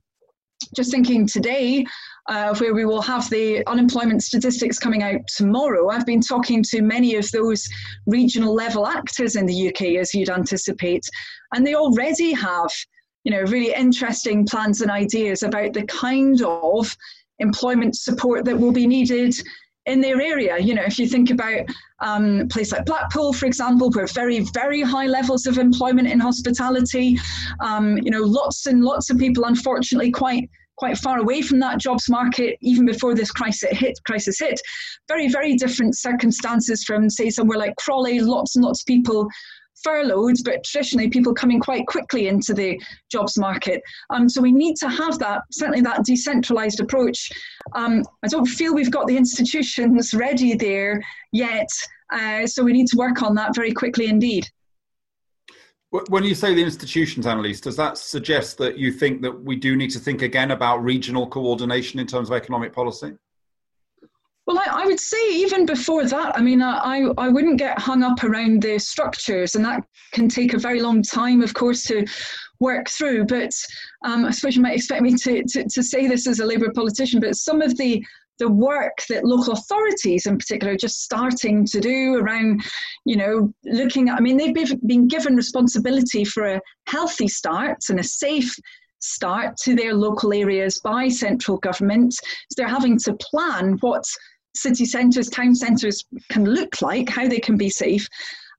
[0.76, 1.84] just thinking today,
[2.28, 6.82] uh, where we will have the unemployment statistics coming out tomorrow, I've been talking to
[6.82, 7.68] many of those
[8.06, 11.04] regional level actors in the UK, as you'd anticipate,
[11.52, 12.70] and they already have,
[13.24, 16.96] you know, really interesting plans and ideas about the kind of
[17.38, 19.34] employment support that will be needed
[19.86, 20.58] in their area.
[20.58, 21.66] You know, if you think about
[22.00, 26.20] um, a place like Blackpool, for example, where very, very high levels of employment in
[26.20, 27.18] hospitality,
[27.60, 30.48] um, you know, lots and lots of people, unfortunately, quite
[30.78, 33.96] quite far away from that jobs market even before this crisis hit.
[34.04, 34.60] Crisis hit.
[35.06, 38.18] Very, very different circumstances from, say, somewhere like Crawley.
[38.18, 39.28] Lots and lots of people
[39.82, 42.80] furloughed, but traditionally people coming quite quickly into the
[43.10, 43.82] jobs market.
[44.10, 47.30] Um, so we need to have that, certainly that decentralized approach.
[47.74, 51.02] Um, I don't feel we've got the institutions ready there
[51.32, 51.68] yet,
[52.12, 54.46] uh, so we need to work on that very quickly indeed.
[56.08, 59.76] When you say the institutions, Anneliese, does that suggest that you think that we do
[59.76, 63.12] need to think again about regional coordination in terms of economic policy?
[64.46, 68.02] Well, I, I, would say even before that, I mean, I, I wouldn't get hung
[68.02, 72.04] up around the structures, and that can take a very long time, of course, to
[72.58, 73.26] work through.
[73.26, 73.52] But
[74.04, 76.72] um, I suppose you might expect me to, to, to say this as a Labour
[76.72, 78.04] politician, but some of the
[78.38, 82.62] the work that local authorities in particular are just starting to do around,
[83.04, 88.00] you know, looking at, I mean, they've been given responsibility for a healthy start and
[88.00, 88.52] a safe
[89.00, 92.14] start to their local areas by central government.
[92.14, 94.04] So they're having to plan what
[94.54, 98.06] city centres, town centres can look like, how they can be safe.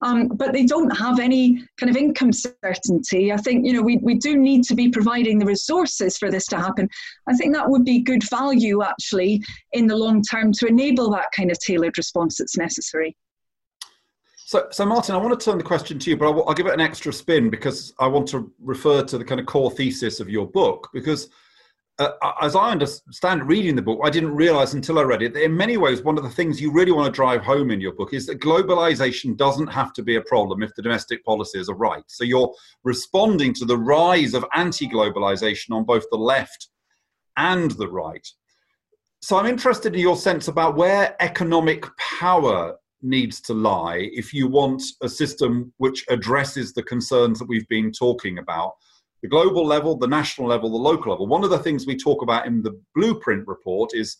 [0.02, 3.32] Um, but they don't have any kind of income certainty.
[3.32, 6.46] I think you know we, we do need to be providing the resources for this
[6.48, 6.89] to happen.
[7.28, 9.41] I think that would be good value actually
[9.72, 13.16] in the long term to enable that kind of tailored response that's necessary.
[14.46, 16.68] So, so Martin, I want to turn the question to you, but I'll, I'll give
[16.68, 20.20] it an extra spin because I want to refer to the kind of core thesis
[20.20, 21.30] of your book because
[22.00, 25.44] uh, as I understand reading the book, I didn't realize until I read it that
[25.44, 27.94] in many ways, one of the things you really want to drive home in your
[27.94, 31.76] book is that globalization doesn't have to be a problem if the domestic policies are
[31.76, 32.04] right.
[32.08, 36.70] So you're responding to the rise of anti globalization on both the left
[37.38, 38.28] and the right.
[39.22, 44.48] So I'm interested in your sense about where economic power needs to lie if you
[44.48, 48.74] want a system which addresses the concerns that we've been talking about
[49.24, 51.26] the global level, the national level, the local level.
[51.26, 54.17] One of the things we talk about in the blueprint report is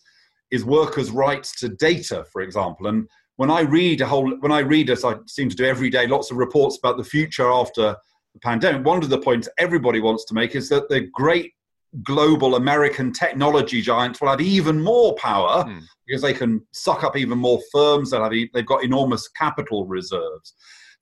[0.49, 2.88] is workers' rights to data, for example.
[2.88, 5.89] And when I read a whole, when I read, as I seem to do every
[5.89, 7.95] day, lots of reports about the future after
[8.34, 8.86] the pandemic.
[8.86, 11.51] One of the points everybody wants to make is that the great
[12.04, 15.82] global American technology giants will have even more power mm.
[16.08, 18.12] because they can suck up even more firms.
[18.12, 20.54] They'll have, they've got enormous capital reserves.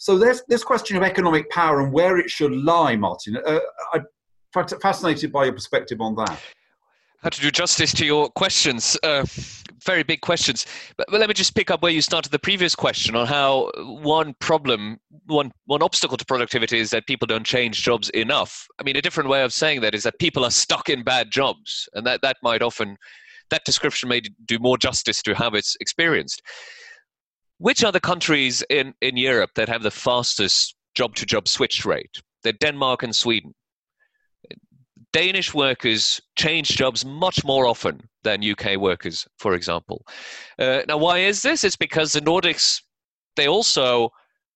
[0.02, 3.38] So there's this question of economic power and where it should lie, Martin.
[3.46, 3.60] Uh,
[3.94, 4.08] I'm
[4.82, 6.40] fascinated by your perspective on that.
[7.22, 8.98] How to do justice to your questions?
[9.04, 9.24] Uh,
[9.86, 10.66] very big questions.
[10.98, 13.70] But, but, let me just pick up where you started the previous question on how
[13.86, 14.98] one problem,
[15.28, 18.66] one one obstacle to productivity is that people don't change jobs enough.
[18.80, 21.30] I mean, a different way of saying that is that people are stuck in bad
[21.30, 22.98] jobs, and that that might often
[23.52, 26.42] that description may do more justice to how it's experienced.
[27.62, 31.86] Which are the countries in, in Europe that have the fastest job to job switch
[31.86, 32.20] rate?
[32.42, 33.54] They're Denmark and Sweden.
[35.14, 40.04] Danish workers change jobs much more often than UK workers, for example.
[40.58, 41.64] Uh, now, why is this?
[41.64, 42.82] It's because the Nordics,
[43.36, 44.10] they also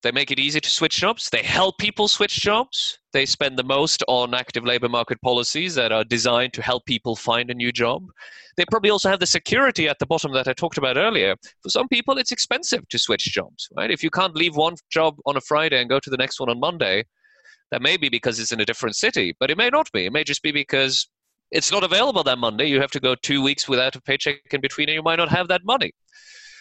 [0.05, 1.29] they make it easy to switch jobs.
[1.31, 2.99] They help people switch jobs.
[3.11, 7.15] They spend the most on active labor market policies that are designed to help people
[7.15, 8.05] find a new job.
[8.55, 11.33] They probably also have the security at the bottom that I talked about earlier.
[11.63, 13.89] For some people, it's expensive to switch jobs, right?
[13.89, 16.51] If you can't leave one job on a Friday and go to the next one
[16.51, 17.03] on Monday,
[17.71, 20.05] that may be because it's in a different city, but it may not be.
[20.05, 21.07] It may just be because
[21.49, 22.67] it's not available that Monday.
[22.67, 25.29] You have to go two weeks without a paycheck in between, and you might not
[25.29, 25.93] have that money.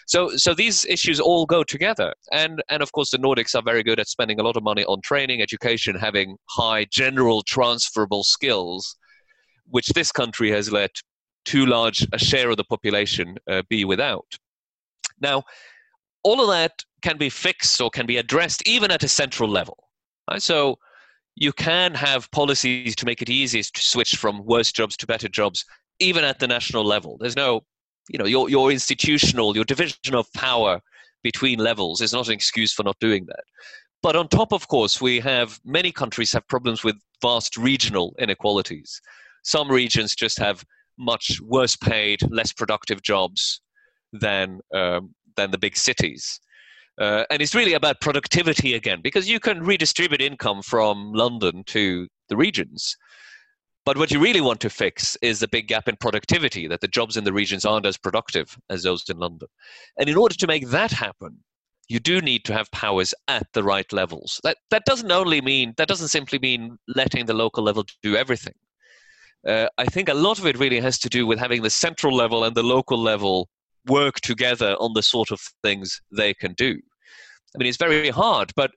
[0.07, 3.83] So, so these issues all go together, and and of course the Nordics are very
[3.83, 8.97] good at spending a lot of money on training, education, having high general transferable skills,
[9.67, 10.91] which this country has let
[11.45, 14.27] too large a share of the population uh, be without.
[15.21, 15.43] Now,
[16.23, 19.77] all of that can be fixed or can be addressed even at a central level.
[20.31, 20.43] Right?
[20.43, 20.79] So
[21.37, 25.29] you can have policies to make it easiest to switch from worse jobs to better
[25.29, 25.65] jobs,
[25.99, 27.17] even at the national level.
[27.21, 27.63] There's no
[28.09, 30.81] you know your your institutional your division of power
[31.23, 33.45] between levels is not an excuse for not doing that
[34.03, 39.01] but on top of course we have many countries have problems with vast regional inequalities
[39.43, 40.65] some regions just have
[40.99, 43.61] much worse paid less productive jobs
[44.13, 46.41] than um, than the big cities.
[47.01, 52.07] Uh, and it's really about productivity again, because you can redistribute income from London to
[52.29, 52.97] the regions.
[53.85, 56.89] But what you really want to fix is the big gap in productivity, that the
[56.89, 59.49] jobs in the regions aren't as productive as those in London.
[59.99, 61.39] And in order to make that happen,
[61.89, 64.41] you do need to have powers at the right levels.
[64.43, 68.55] That, that doesn't only mean, that doesn't simply mean letting the local level do everything.
[69.47, 72.17] Uh, I think a lot of it really has to do with having the central
[72.17, 73.51] level and the local level
[73.87, 76.81] work together on the sort of things they can do.
[77.55, 78.71] I mean, it's very hard, but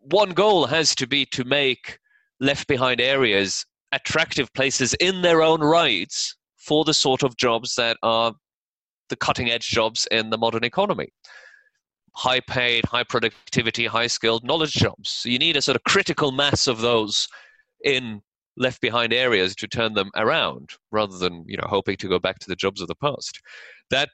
[0.00, 1.98] one goal has to be to make
[2.40, 7.96] left behind areas attractive places in their own rights for the sort of jobs that
[8.02, 8.32] are
[9.08, 11.08] the cutting edge jobs in the modern economy.
[12.14, 15.08] High paid, high productivity, high skilled knowledge jobs.
[15.08, 17.28] So you need a sort of critical mass of those
[17.84, 18.20] in
[18.58, 22.38] left behind areas to turn them around rather than you know hoping to go back
[22.40, 23.40] to the jobs of the past
[23.90, 24.10] that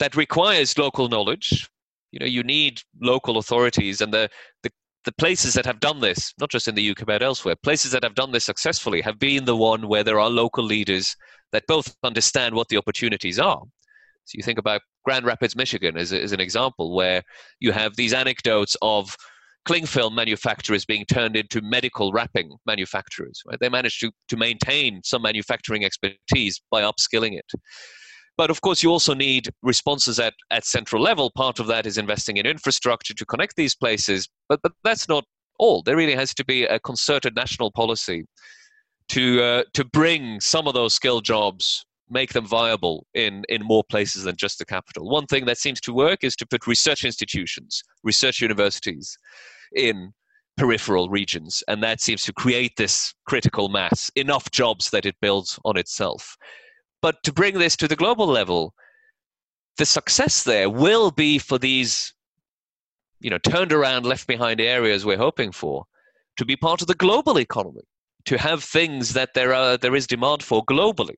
[0.00, 1.68] that requires local knowledge
[2.10, 4.28] you know you need local authorities and the,
[4.64, 4.70] the
[5.04, 8.02] the places that have done this, not just in the UK but elsewhere, places that
[8.02, 11.14] have done this successfully have been the one where there are local leaders
[11.52, 13.62] that both understand what the opportunities are.
[14.24, 17.22] So you think about Grand Rapids, Michigan, as, as an example, where
[17.60, 19.14] you have these anecdotes of
[19.66, 23.42] cling film manufacturers being turned into medical wrapping manufacturers.
[23.46, 23.58] Right?
[23.60, 27.50] They managed to, to maintain some manufacturing expertise by upskilling it.
[28.36, 31.30] But of course, you also need responses at, at central level.
[31.36, 34.28] Part of that is investing in infrastructure to connect these places.
[34.48, 35.24] But, but that's not
[35.58, 35.82] all.
[35.82, 38.26] There really has to be a concerted national policy
[39.10, 43.84] to, uh, to bring some of those skill jobs, make them viable in, in more
[43.88, 45.08] places than just the capital.
[45.08, 49.16] One thing that seems to work is to put research institutions, research universities
[49.74, 50.12] in
[50.56, 51.62] peripheral regions.
[51.68, 56.36] And that seems to create this critical mass, enough jobs that it builds on itself.
[57.04, 58.72] But to bring this to the global level,
[59.76, 62.14] the success there will be for these,
[63.20, 65.84] you know, turned around, left behind areas we're hoping for
[66.38, 67.82] to be part of the global economy,
[68.24, 71.16] to have things that there are there is demand for globally.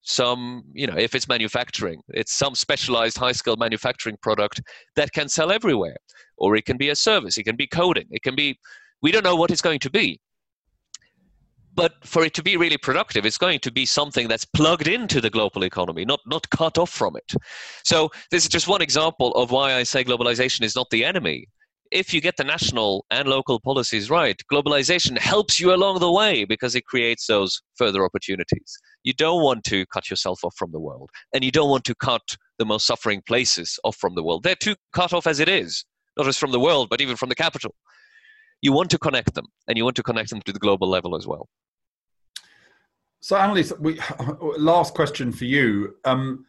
[0.00, 4.60] Some, you know, if it's manufacturing, it's some specialized high skill manufacturing product
[4.96, 5.98] that can sell everywhere.
[6.38, 8.58] Or it can be a service, it can be coding, it can be
[9.00, 10.20] we don't know what it's going to be
[11.74, 15.20] but for it to be really productive, it's going to be something that's plugged into
[15.20, 17.32] the global economy, not, not cut off from it.
[17.84, 21.46] So, this is just one example of why I say globalization is not the enemy.
[21.90, 26.44] If you get the national and local policies right, globalization helps you along the way
[26.44, 28.78] because it creates those further opportunities.
[29.02, 31.94] You don't want to cut yourself off from the world, and you don't want to
[31.96, 34.44] cut the most suffering places off from the world.
[34.44, 35.84] They're too cut off as it is,
[36.16, 37.74] not just from the world, but even from the capital
[38.62, 41.16] you want to connect them and you want to connect them to the global level
[41.16, 41.48] as well.
[43.20, 44.00] So, Anneliese, we,
[44.58, 45.96] last question for you.
[46.04, 46.46] Um,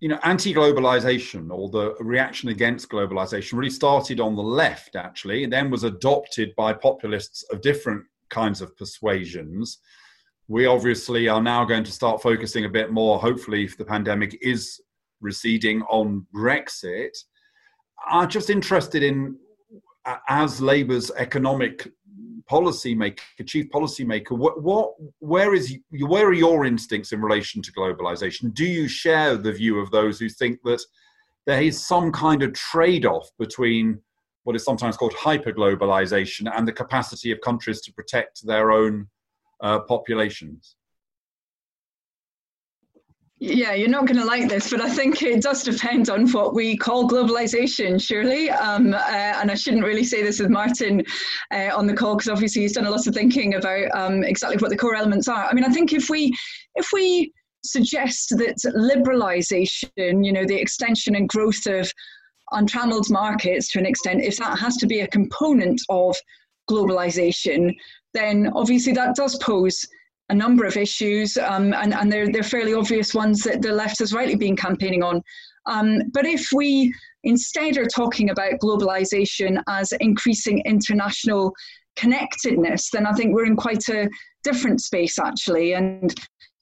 [0.00, 5.52] you know, anti-globalization or the reaction against globalization really started on the left, actually, and
[5.52, 9.78] then was adopted by populists of different kinds of persuasions.
[10.46, 14.38] We obviously are now going to start focusing a bit more, hopefully, if the pandemic
[14.40, 14.80] is
[15.20, 17.16] receding, on Brexit.
[18.08, 19.36] I'm just interested in
[20.28, 21.88] as Labour's economic
[22.46, 27.60] policy maker, chief policy maker, what, what, where is, where are your instincts in relation
[27.62, 28.52] to globalization?
[28.54, 30.82] Do you share the view of those who think that
[31.46, 34.00] there is some kind of trade-off between
[34.44, 39.08] what is sometimes called hyperglobalization and the capacity of countries to protect their own
[39.62, 40.76] uh, populations?
[43.40, 46.54] Yeah, you're not going to like this, but I think it does depend on what
[46.54, 48.50] we call globalization, surely.
[48.50, 51.04] Um, uh, and I shouldn't really say this with Martin
[51.52, 54.56] uh, on the call because obviously he's done a lot of thinking about um, exactly
[54.56, 55.44] what the core elements are.
[55.44, 56.36] I mean, I think if we
[56.74, 57.32] if we
[57.64, 61.92] suggest that liberalization, you know, the extension and growth of
[62.50, 66.16] untrammeled markets to an extent, if that has to be a component of
[66.68, 67.72] globalization,
[68.14, 69.86] then obviously that does pose
[70.30, 73.98] a number of issues, um, and, and they're, they're fairly obvious ones that the left
[73.98, 75.22] has rightly been campaigning on.
[75.66, 81.54] Um, but if we instead are talking about globalization as increasing international
[81.96, 84.08] connectedness, then I think we're in quite a
[84.44, 86.14] different space actually, and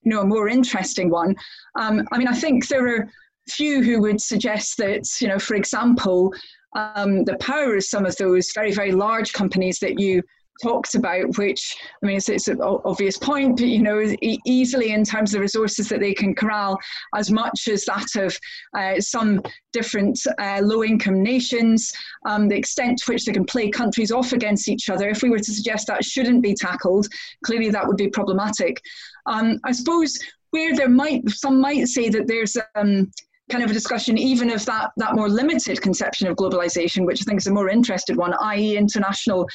[0.03, 1.35] you know a more interesting one.
[1.77, 3.09] Um, I mean, I think there are
[3.49, 6.33] few who would suggest that you know, for example,
[6.75, 10.23] um, the power of some of those very very large companies that you
[10.63, 15.05] talked about, which I mean, it's, it's an obvious point, but you know, easily in
[15.05, 16.79] terms of the resources that they can corral,
[17.15, 18.39] as much as that of
[18.77, 19.43] uh, some
[19.73, 21.93] different uh, low-income nations,
[22.27, 25.09] um, the extent to which they can play countries off against each other.
[25.09, 27.07] If we were to suggest that shouldn't be tackled,
[27.45, 28.81] clearly that would be problematic.
[29.27, 30.19] Um, I suppose
[30.51, 33.11] where there might some might say that there's um,
[33.51, 37.25] kind of a discussion even of that that more limited conception of globalization, which I
[37.25, 39.49] think is a more interested one, i.e., international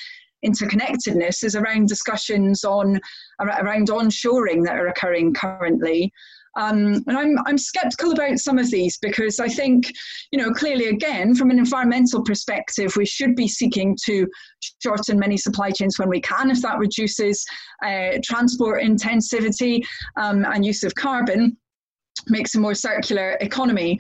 [0.45, 2.99] interconnectedness, is around discussions on
[3.39, 6.11] around onshoring that are occurring currently.
[6.57, 9.91] Um, and I'm, I'm skeptical about some of these because I think,
[10.31, 14.27] you know, clearly again, from an environmental perspective, we should be seeking to
[14.83, 17.45] shorten many supply chains when we can if that reduces
[17.85, 19.81] uh, transport intensivity
[20.17, 21.55] um, and use of carbon
[22.27, 23.99] makes a more circular economy.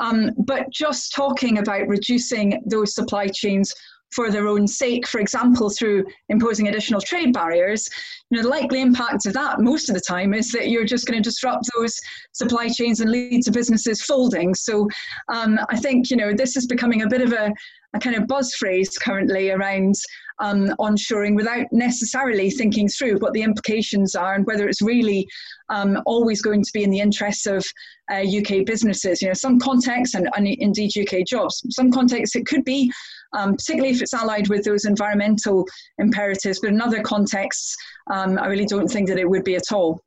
[0.00, 3.72] Um, but just talking about reducing those supply chains
[4.14, 7.88] for their own sake, for example, through imposing additional trade barriers,
[8.30, 11.06] you know, the likely impact of that most of the time is that you're just
[11.06, 11.98] going to disrupt those
[12.32, 14.54] supply chains and lead to businesses folding.
[14.54, 14.88] So
[15.28, 17.52] um, I think, you know, this is becoming a bit of a,
[17.94, 19.94] a kind of buzz phrase currently around
[20.38, 25.28] um, onshoring without necessarily thinking through what the implications are and whether it's really
[25.68, 27.64] um, always going to be in the interests of
[28.10, 29.22] uh, UK businesses.
[29.22, 31.62] You know, some contexts and, and indeed UK jobs.
[31.70, 32.92] Some contexts it could be
[33.34, 35.66] um, particularly if it's allied with those environmental
[35.98, 36.60] imperatives.
[36.60, 37.76] But in other contexts,
[38.10, 40.00] um, I really don't think that it would be at all.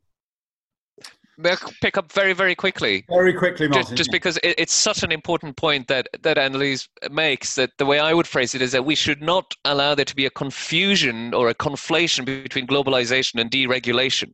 [1.38, 3.04] May I pick up very, very quickly?
[3.10, 3.88] Very quickly, Martin.
[3.88, 7.84] Just, just because it, it's such an important point that, that Anneliese makes, that the
[7.84, 10.30] way I would phrase it is that we should not allow there to be a
[10.30, 14.32] confusion or a conflation between globalization and deregulation.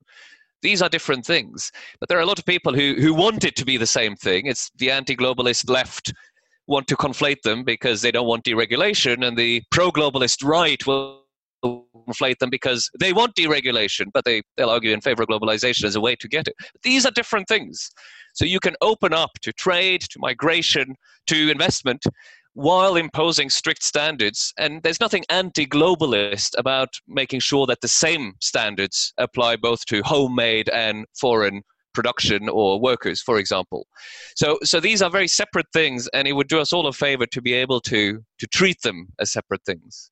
[0.61, 1.73] These are different things.
[1.99, 4.15] But there are a lot of people who, who want it to be the same
[4.15, 4.47] thing.
[4.47, 6.13] It's the anti globalist left
[6.67, 11.23] want to conflate them because they don't want deregulation, and the pro globalist right will
[11.65, 15.97] conflate them because they want deregulation, but they, they'll argue in favor of globalization as
[15.97, 16.55] a way to get it.
[16.83, 17.91] These are different things.
[18.35, 20.95] So you can open up to trade, to migration,
[21.29, 22.03] to investment
[22.55, 24.53] while imposing strict standards.
[24.59, 30.03] And there's nothing anti globalist about making sure that the same standards apply both to
[30.03, 31.63] homemade and foreign
[31.95, 33.87] production or workers, for example.
[34.37, 37.27] So, so these are very separate things, and it would do us all a favor
[37.27, 40.11] to be able to to treat them as separate things.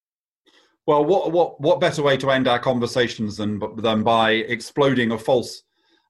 [0.87, 5.18] Well, what what what better way to end our conversations than than by exploding a
[5.18, 5.62] false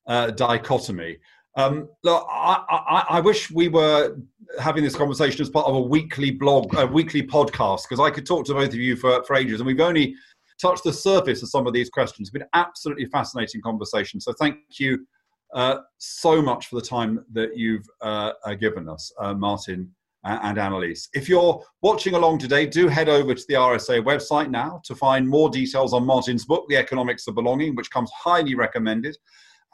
[0.07, 1.19] uh, dichotomy?
[1.57, 4.17] Um, look, I, I, I, wish we were
[4.61, 8.25] having this conversation as part of a weekly blog, a weekly podcast, because I could
[8.25, 10.15] talk to both of you for, for ages, and we've only
[10.61, 12.29] touched the surface of some of these questions.
[12.29, 14.21] It's been absolutely fascinating conversation.
[14.21, 15.07] So thank you
[15.55, 19.91] uh, so much for the time that you've uh, uh given us, uh, Martin
[20.25, 21.09] and Anneliese.
[21.15, 25.27] If you're watching along today, do head over to the RSA website now to find
[25.27, 29.17] more details on Martin's book, The Economics of Belonging, which comes highly recommended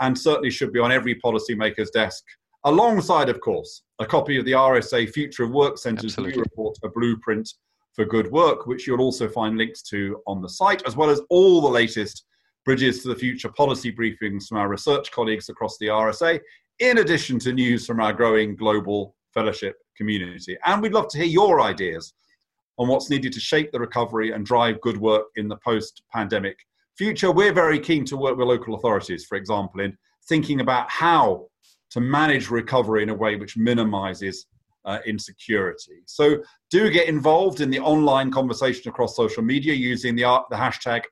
[0.01, 2.23] and certainly should be on every policymaker's desk.
[2.65, 6.89] Alongside, of course, a copy of the RSA Future of Work Centre's new report, A
[6.89, 7.49] Blueprint
[7.95, 11.21] for Good Work, which you'll also find links to on the site, as well as
[11.31, 12.25] all the latest
[12.67, 16.41] Bridges to the Future policy briefings from our research colleagues across the RSA,
[16.81, 20.59] in addition to news from our growing global fellowship community.
[20.67, 22.13] And we'd love to hear your ideas
[22.77, 26.59] on what's needed to shape the recovery and drive good work in the post pandemic
[26.99, 27.31] future.
[27.31, 29.97] We're very keen to work with local authorities, for example, in
[30.29, 31.47] thinking about how
[31.91, 34.47] to manage recovery in a way which minimizes
[34.85, 36.03] uh, insecurity.
[36.07, 41.03] So do get involved in the online conversation across social media using the, the hashtag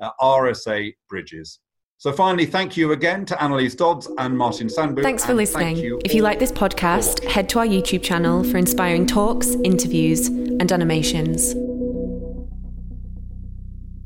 [0.00, 1.60] uh, RSA Bridges.
[1.98, 5.02] So finally, thank you again to Anneliese Dodds and Martin Sandbu.
[5.02, 5.76] Thanks for listening.
[5.76, 10.28] You if you like this podcast, head to our YouTube channel for inspiring talks, interviews,
[10.28, 11.54] and animations.